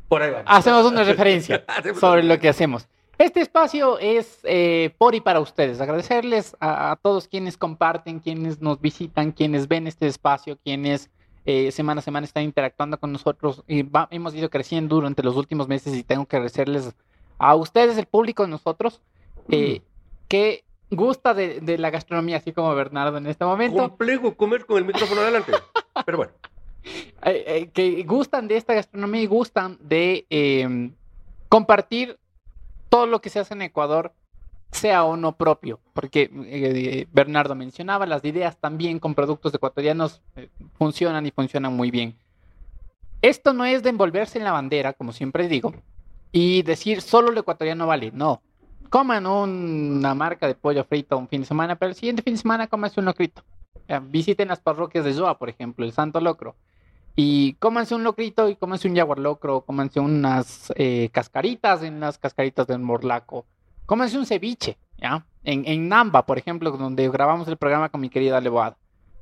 [0.08, 0.46] por ahí vamos.
[0.48, 1.64] Hacemos una referencia
[2.00, 2.88] sobre lo que hacemos.
[3.18, 5.80] Este espacio es eh, por y para ustedes.
[5.80, 11.10] Agradecerles a, a todos quienes comparten, quienes nos visitan, quienes ven este espacio, quienes
[11.46, 13.64] eh, semana a semana están interactuando con nosotros.
[13.68, 16.96] Y va- hemos ido creciendo durante los últimos meses y tengo que agradecerles
[17.42, 19.02] a ustedes, el público, de nosotros,
[19.50, 19.82] eh,
[20.28, 23.78] que gusta de, de la gastronomía, así como Bernardo en este momento.
[23.78, 25.52] Complejo comer con el micrófono adelante.
[26.06, 26.34] Pero bueno,
[26.84, 30.92] eh, eh, que gustan de esta gastronomía y gustan de eh,
[31.50, 32.20] compartir
[32.90, 34.14] todo lo que se hace en Ecuador,
[34.72, 40.22] sea o no propio, porque eh, Bernardo mencionaba, las ideas también con productos ecuatorianos
[40.78, 42.16] funcionan y funcionan muy bien.
[43.24, 45.74] Esto no es de envolverse en la bandera, como siempre digo,
[46.32, 48.42] y decir solo lo ecuatoriano vale, no.
[48.90, 52.40] Coman una marca de pollo frito un fin de semana, pero el siguiente fin de
[52.42, 53.44] semana coman un locrito.
[54.04, 56.56] Visiten las parroquias de Joa, por ejemplo, el Santo Locro.
[57.16, 62.18] Y cómanse un locrito y cómanse un jaguar locro, cómanse unas eh, cascaritas en las
[62.18, 63.46] cascaritas del Morlaco,
[63.86, 65.26] cómanse un ceviche, ¿ya?
[65.44, 68.78] En, en Namba, por ejemplo, donde grabamos el programa con mi querida Leboada.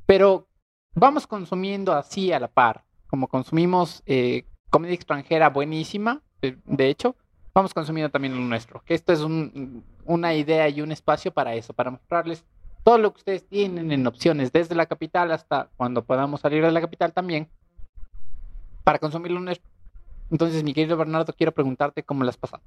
[0.06, 0.48] Pero
[0.94, 7.16] vamos consumiendo así a la par, como consumimos eh, comedia extranjera buenísima, de, de hecho,
[7.54, 8.82] vamos consumiendo también lo nuestro.
[8.86, 12.44] Que esto es un- una idea y un espacio para eso, para mostrarles
[12.84, 16.72] todo lo que ustedes tienen en opciones, desde la capital hasta cuando podamos salir de
[16.72, 17.50] la capital también,
[18.84, 19.70] para consumir lo nuestro.
[20.32, 22.64] Entonces, mi querido Bernardo, quiero preguntarte cómo las pasado.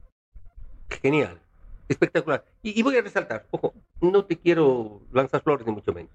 [1.00, 1.40] Genial,
[1.88, 2.44] espectacular.
[2.62, 6.12] Y, y voy a resaltar, ojo, no te quiero lanzar flores ni mucho menos,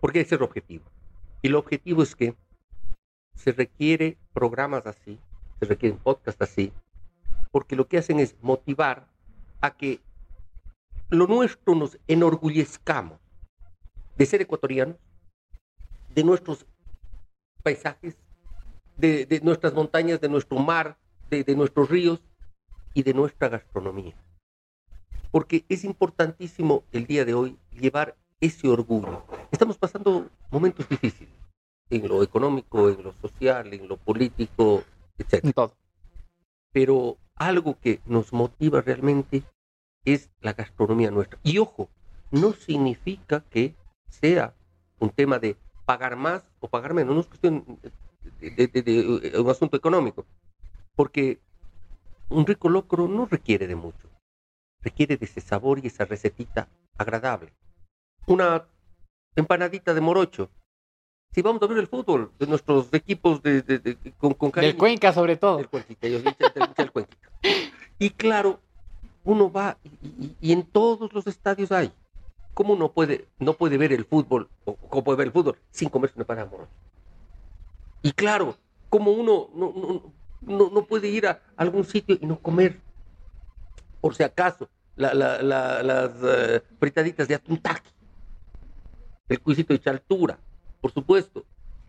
[0.00, 0.84] porque ese es el objetivo.
[1.42, 2.34] Y el objetivo es que
[3.34, 5.18] se requiere programas así,
[5.58, 6.72] se requieren podcasts así,
[7.50, 9.06] porque lo que hacen es motivar
[9.60, 10.00] a que
[11.10, 13.18] lo nuestro nos enorgullezcamos
[14.16, 14.96] de ser ecuatorianos,
[16.14, 16.66] de nuestros
[17.62, 18.16] paisajes,
[18.96, 20.96] de, de nuestras montañas, de nuestro mar,
[21.30, 22.22] de, de nuestros ríos
[22.92, 24.14] y de nuestra gastronomía.
[25.30, 29.24] Porque es importantísimo el día de hoy llevar ese orgullo.
[29.50, 31.34] Estamos pasando momentos difíciles
[31.90, 34.84] en lo económico, en lo social, en lo político,
[35.18, 35.52] etc.
[35.54, 35.76] Todo.
[36.72, 39.42] Pero algo que nos motiva realmente
[40.04, 41.38] es la gastronomía nuestra.
[41.42, 41.88] Y ojo,
[42.30, 43.74] no significa que
[44.08, 44.54] sea
[44.98, 45.56] un tema de
[45.86, 47.64] pagar más o pagar menos, no es cuestión
[48.40, 50.24] de, de- de- de- de un asunto económico,
[50.96, 51.40] porque
[52.30, 54.08] un rico locro no requiere de mucho,
[54.80, 57.52] requiere de ese sabor y esa recetita agradable.
[58.26, 58.66] Una
[59.36, 60.50] empanadita de morocho.
[61.34, 64.52] Si vamos a ver el fútbol de nuestros equipos de, de- de- con, con Del
[64.52, 65.56] cariño, Cuenca, sobre todo.
[65.56, 67.28] del Cuenquita, yo hincha del- Cuenquita.
[67.98, 68.60] Y claro,
[69.24, 71.92] uno va y, y- en todos los estadios hay.
[72.54, 75.88] ¿Cómo uno puede, no puede ver el fútbol, o cómo puede ver el fútbol sin
[75.88, 76.70] comerse una morocho?
[78.00, 78.56] Y claro,
[78.88, 80.12] como uno no, no,
[80.42, 82.80] no, no puede ir a algún sitio y no comer,
[84.00, 87.90] por si acaso, la- la- la- las eh, fritaditas de atuntaqui,
[89.28, 90.38] el cuisito de chaltura,
[90.84, 91.46] por supuesto.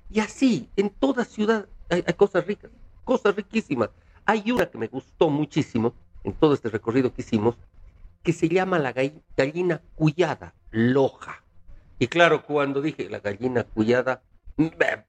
[0.10, 2.72] Y así, en toda ciudad hay, hay cosas ricas,
[3.04, 3.90] cosas riquísimas.
[4.26, 5.94] Hay una que me gustó muchísimo
[6.24, 7.56] en todo este recorrido que hicimos,
[8.24, 11.44] que se llama la gall- gallina cuyada, loja.
[12.00, 14.22] Y claro, cuando dije la gallina cuyada,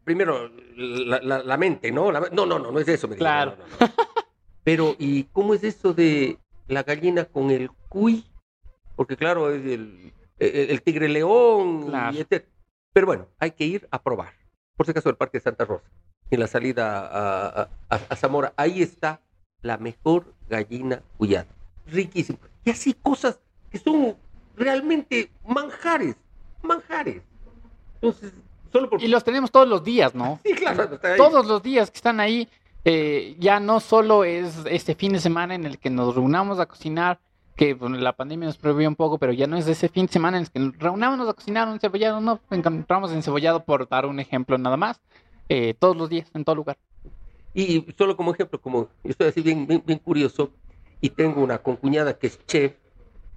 [0.03, 2.11] primero la, la- la mente, ¿no?
[2.11, 3.07] La- no, no, no, no es eso.
[3.07, 3.53] Me Claro.
[3.57, 3.93] no, no, no.
[4.65, 8.25] Pero, ¿y cómo es eso de la gallina con el cuy?
[8.97, 12.19] Porque claro, es el, el- el tigre león, y Claro.
[12.97, 14.33] Pero bueno, hay que ir a probar.
[14.75, 15.85] Por si acaso, el Parque de Santa Rosa,
[16.31, 19.21] en la salida a, a- a- a Zamora, ahí está
[19.61, 21.47] la mejor gallina cuyada.
[21.87, 22.39] Riquísimo.
[22.65, 23.39] Y así cosas
[23.71, 24.17] que son
[24.57, 26.17] realmente manjares,
[26.63, 27.21] manjares.
[27.97, 28.33] Entonces,
[28.73, 29.03] solo por...
[29.03, 30.41] Y los tenemos todos los días, ¿no?
[30.47, 30.99] Sí, claro.
[31.19, 32.49] Todos los días que están ahí,
[32.87, 36.65] eh, ya no solo es este fin de semana en el que nos reunamos a
[36.65, 37.21] cocinar,
[37.57, 40.13] que bueno, la pandemia nos prohibió un poco, pero ya no es ese fin de
[40.13, 44.05] semana en el que nos reunámonos a cocinar un cebollado, no, encontramos encebollado por dar
[44.05, 45.01] un ejemplo nada más,
[45.49, 46.77] eh, todos los días, en todo lugar.
[47.55, 50.51] Y solo como ejemplo, como yo estoy así bien, bien, bien curioso
[51.01, 52.75] y tengo una concuñada que es chef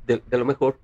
[0.05, 0.78] de, de lo mejor,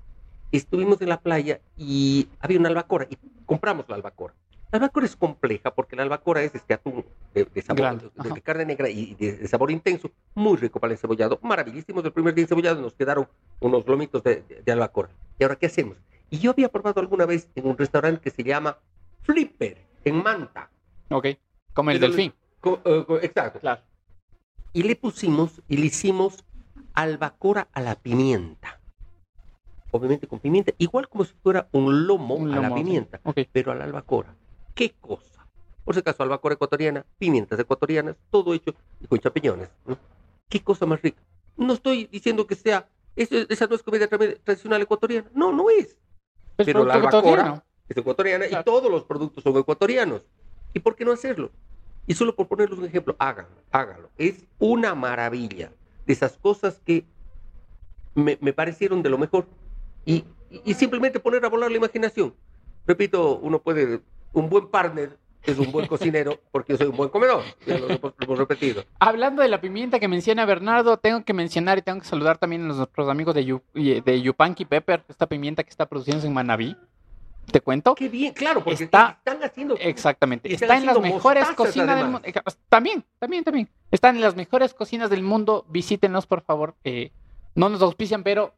[0.54, 4.34] estuvimos en la playa y había una albacora y compramos la albacora.
[4.76, 8.42] La albacora es compleja porque la albacora es este atún de, de sabor, Grande, de,
[8.42, 12.02] carne negra y de, de sabor intenso, muy rico para el encebollado, maravillísimo.
[12.02, 13.26] El primer día encebollado nos quedaron
[13.62, 15.08] unos lomitos de, albacora.
[15.40, 15.96] ¿Y ahora qué hacemos?
[16.30, 18.78] Y yo había probado alguna vez en un restaurante que se llama
[19.22, 20.70] Flipper, en Manta.
[21.10, 21.28] Ok,
[21.74, 22.34] como el Pero- delfín.
[22.60, 23.82] Co- eh, co- exacto Claro.
[24.74, 26.44] y le pusimos y le hicimos
[26.94, 28.82] albacora a la pimienta.
[29.92, 33.40] Obviamente con pimienta, igual como si fuera un lomo, Un a la pimienta, Ok.
[33.54, 34.36] pero a la albacora.
[34.76, 35.48] ¿Qué cosa?
[35.84, 38.74] Por si acaso, albacora ecuatoriana, pimientas ecuatorianas, todo hecho
[39.10, 39.70] con champiñones.
[39.86, 39.98] ¿no?
[40.50, 41.22] ¿Qué cosa más rica?
[41.58, 45.30] No estoy diciendo que sea, eso- esa no es comida tra- tradicional ecuatoriana.
[45.34, 45.98] No, no es.
[46.58, 47.64] Es Pero la albacora- ecuatoriano.
[47.88, 48.62] Es ecuatoriana Claro.
[48.62, 50.22] y todos los productos son ecuatorianos.
[50.74, 51.52] ¿Y por qué no hacerlo?
[52.08, 54.10] Y solo por ponerles un ejemplo, háganlo, háganlo.
[54.18, 55.72] Es una maravilla
[56.06, 57.06] de esas cosas que
[58.16, 59.46] me, me parecieron de lo mejor.
[60.06, 60.24] Y-
[60.64, 62.34] y simplemente poner a volar la imaginación.
[62.88, 64.02] Repito, uno puede,
[64.36, 67.44] un buen partner es un buen cocinero porque yo soy un buen comedor.
[67.68, 68.84] Ya lo, hemos- repetido.
[69.00, 72.64] Hablando de la pimienta que menciona Bernardo, tengo que mencionar y tengo que saludar también
[72.64, 73.62] a nuestros amigos de, Yu-
[74.04, 76.76] de Yupanqui Pepper, esta pimienta que está produciéndose en Manabí.
[77.52, 77.94] ¿Te cuento?
[77.94, 79.76] Qué bien, claro, porque Está- están haciendo...
[79.80, 80.52] Exactamente.
[80.52, 82.28] Están Está en las mejores cocinas del mundo.
[82.70, 83.70] También, también, también.
[83.92, 85.64] Están en las mejores cocinas del mundo.
[85.70, 86.74] Visítenos, por favor.
[86.84, 87.12] Eh,
[87.54, 88.56] no nos auspician, pero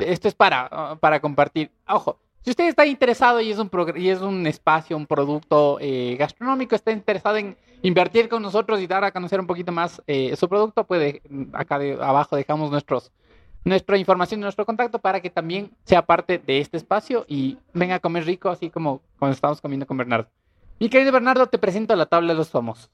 [0.00, 1.70] esto es para, ah, para compartir.
[1.86, 6.14] Ojo, si usted está interesado y es un, y es un espacio, un producto eh,
[6.16, 10.32] gastronómico, está interesado en invertir con nosotros y dar a conocer un poquito más eh,
[10.36, 13.10] su producto, puede, mm, acá de, abajo dejamos nuestros
[13.64, 17.98] nuestra información, nuestro contacto para que también sea parte de este espacio y venga a
[17.98, 20.28] comer rico, así como cuando estamos comiendo con Bernardo.
[20.78, 22.88] Mi querido Bernardo, te presento la tabla de los famosos.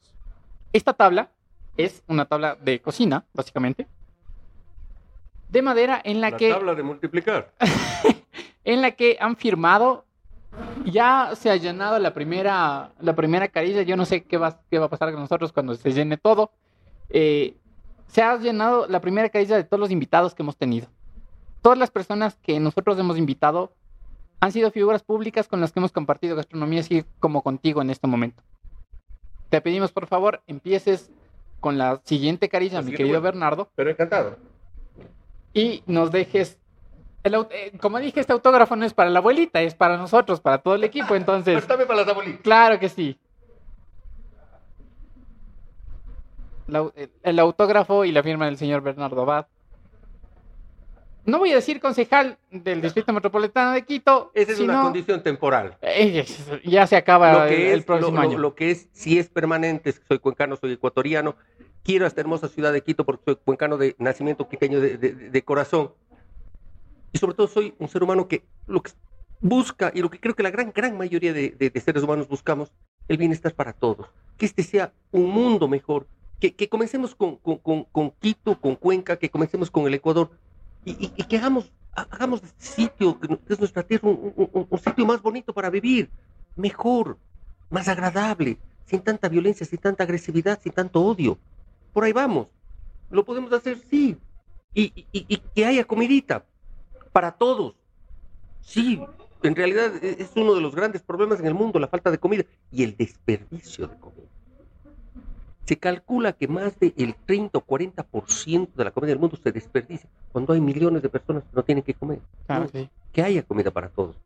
[0.73, 1.29] Esta tabla
[1.77, 3.87] es una tabla de cocina, básicamente,
[5.51, 7.53] de madera en la, La que tabla de multiplicar.
[8.65, 10.05] en la que han firmado.
[10.85, 13.83] Ya se ha llenado la primera, la primera carilla.
[13.83, 16.51] Yo no sé qué va, qué va a pasar con nosotros cuando se llene todo.
[17.09, 17.57] Eh,
[18.07, 20.89] se ha llenado la primera carilla de todos los invitados que hemos tenido.
[21.63, 23.73] Todas las personas que nosotros hemos invitado
[24.41, 28.07] han sido figuras públicas con las que hemos compartido gastronomía, así como contigo en este
[28.07, 28.43] momento.
[29.49, 31.11] Te pedimos, por favor, empieces
[31.61, 33.21] con la siguiente carilla, La mi siguiente querido.
[33.23, 34.37] Bernardo Pero encantado.
[35.55, 36.59] y nos dejes.
[37.25, 40.59] El eh, como dije, este autógrafo no es para la abuelita, es para nosotros, para
[40.59, 41.15] todo el equipo.
[41.15, 42.41] Entonces, Préstame para las abuelitas.
[42.43, 43.19] claro que sí.
[46.67, 49.47] La el, el autógrafo y la firma del señor Bernardo Abad.
[51.25, 55.77] No voy a decir concejal del Distrito Metropolitano de Quito, Esa es una condición temporal.
[55.81, 56.25] eh,
[56.65, 58.39] ya se acaba lo el, que el es, próximo lo, año.
[58.39, 61.37] lo que es, si es permanente, soy cuencano, soy ecuatoriano,
[61.85, 65.13] quiero a esta hermosa ciudad de Quito porque soy cuencano de nacimiento, quiteño de, de-
[65.15, 65.93] de corazón.
[67.13, 68.93] Y sobre todo soy un ser humano que lo que
[69.41, 72.29] busca, y lo que creo que la gran, gran mayoría de, de- de seres humanos
[72.29, 72.73] buscamos,
[73.09, 74.07] el bienestar para todos.
[74.39, 76.07] Que este sea un mundo mejor.
[76.41, 80.31] Que, que comencemos con, con- con- con Quito, con Cuenca, que comencemos con el Ecuador.
[80.85, 84.67] Y, y- y que hagamos, hagamos de este sitio, que es nuestra tierra, un- un-
[84.71, 86.11] un- sitio más bonito para vivir,
[86.57, 87.19] mejor,
[87.71, 91.39] más agradable, sin tanta violencia, sin tanta agresividad, sin tanto odio.
[91.93, 92.49] Por ahí vamos.
[93.11, 94.17] Lo podemos hacer, sí.
[94.75, 96.45] Y- y- y que haya comidita
[97.13, 97.75] para todos.
[98.61, 99.01] Sí,
[99.43, 102.19] en realidad e- es uno de los grandes problemas en el mundo, la falta de
[102.19, 104.27] comida y el desperdicio de comida.
[105.65, 110.09] Se calcula que más del 30 o 40% de la comida del mundo se desperdicia
[110.33, 112.71] cuando hay millones de personas que no tienen que comer Claro no.
[112.71, 112.91] que sí.
[113.13, 114.17] que haya comida para todos.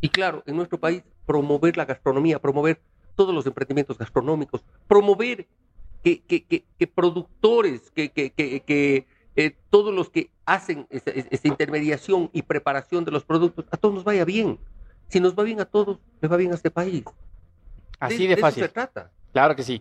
[0.00, 2.80] Y claro, en nuestro país, promover la gastronomía, promover
[3.16, 5.46] todos los emprendimientos gastronómicos, promover
[6.04, 9.06] que, que- que- que productores, que, que- que- que,
[9.38, 13.94] eh, todos los que hacen esa, esa intermediación y preparación de los productos, a todos
[13.94, 14.58] nos vaya bien.
[15.06, 17.04] Si nos va bien a todos, le va bien a este país.
[18.00, 18.64] Así de eso fácil.
[18.64, 19.12] se trata.
[19.32, 19.80] Claro que sí.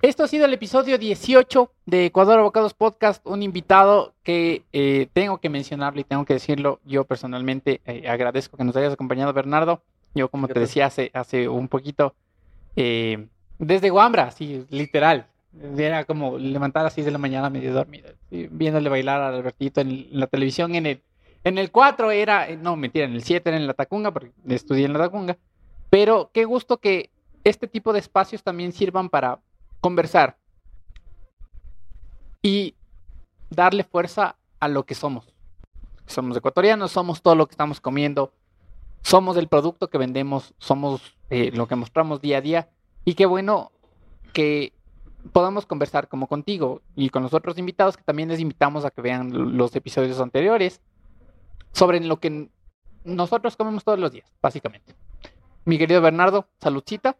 [0.00, 5.36] Esto ha sido el episodio 18 de Ecuador Abocados Podcast, un invitado que eh, tengo
[5.36, 6.80] que mencionarlo y tengo que decirlo.
[6.86, 9.82] Yo personalmente eh, agradezco que nos hayas acompañado, Bernardo.
[10.14, 12.14] Yo, como te decía hace, hace un poquito,
[12.74, 13.26] eh,
[13.58, 15.26] desde Guambra, así, literal.
[15.76, 19.28] Era como levantar a las 6 de la mañana medio dormido, así, viéndole bailar a
[19.28, 20.74] Albertito en, la televisión.
[20.74, 21.02] En el,
[21.44, 24.86] en el 4 era, no, mentira, en el 7 era en la Tacunga, porque estudié
[24.86, 25.38] en la Tacunga.
[25.90, 27.10] Pero qué gusto que
[27.44, 29.38] este tipo de espacios también sirvan para
[29.80, 30.36] conversar
[32.42, 32.74] y
[33.50, 35.32] darle fuerza a lo que somos.
[36.06, 38.32] Somos ecuatorianos, somos todo lo que estamos comiendo,
[39.02, 42.68] somos el producto que vendemos, somos eh, lo que mostramos día a día.
[43.04, 43.72] Y qué bueno
[44.32, 44.72] que
[45.32, 49.00] podamos conversar como contigo y con los otros invitados que también les invitamos a que
[49.02, 50.80] vean los episodios anteriores
[51.72, 52.48] sobre lo que
[53.04, 54.94] nosotros comemos todos los días, básicamente.
[55.64, 57.16] Mi querido Bernardo, saludcita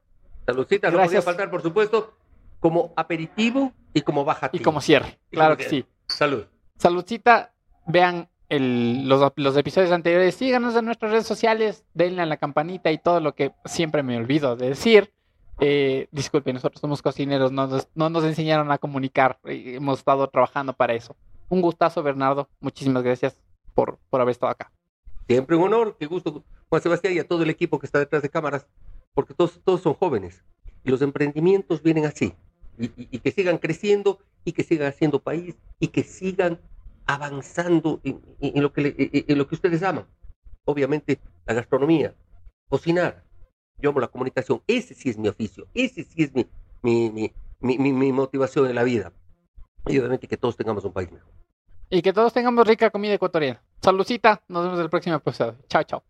[0.46, 2.12] Saludcita, no podía faltar, por supuesto,
[2.60, 4.60] como aperitivo y como bajativo.
[4.60, 5.18] y como cierre.
[5.30, 5.88] Y Claro como que cierre.
[6.08, 6.14] sí.
[6.14, 6.44] Salud.
[6.76, 7.54] Saludcita,
[7.86, 12.92] vean el- los, los episodios anteriores, síganos en nuestras redes sociales, denle a la campanita
[12.92, 15.13] y todo lo que siempre me olvido de decir.
[15.60, 20.26] Eh, disculpen, nosotros somos cocineros, no nos, no nos enseñaron a comunicar, eh, hemos estado
[20.28, 21.16] trabajando para eso.
[21.48, 23.40] Un gustazo, Bernardo, muchísimas gracias
[23.74, 24.72] por, por haber estado acá.
[25.26, 28.22] Siempre un honor, qué gusto, Juan Sebastián, y a todo el equipo que está detrás
[28.22, 28.66] de cámaras,
[29.14, 30.44] porque todos, todos son jóvenes.
[30.82, 32.34] Y los emprendimientos vienen así.
[32.76, 32.88] Y,
[33.20, 36.60] que sigan creciendo, y que sigan haciendo país, y que sigan
[37.06, 40.06] avanzando en, lo, que en lo que ustedes aman.
[40.64, 42.14] Obviamente, la gastronomía,
[42.68, 43.23] cocinar.
[43.84, 44.62] Yo amo la comunicación.
[44.66, 45.66] Ese sí es mi oficio.
[45.74, 46.46] Ese sí es mi,
[46.80, 47.30] mi,
[47.60, 49.12] mi, mi- motivación en la vida.
[49.86, 51.30] Y obviamente que todos tengamos un país mejor.
[51.90, 53.62] Y que todos tengamos rica comida ecuatoriana.
[53.82, 55.58] Saludcita, nos vemos en el próximo episodio.
[55.68, 56.02] Chao, chao.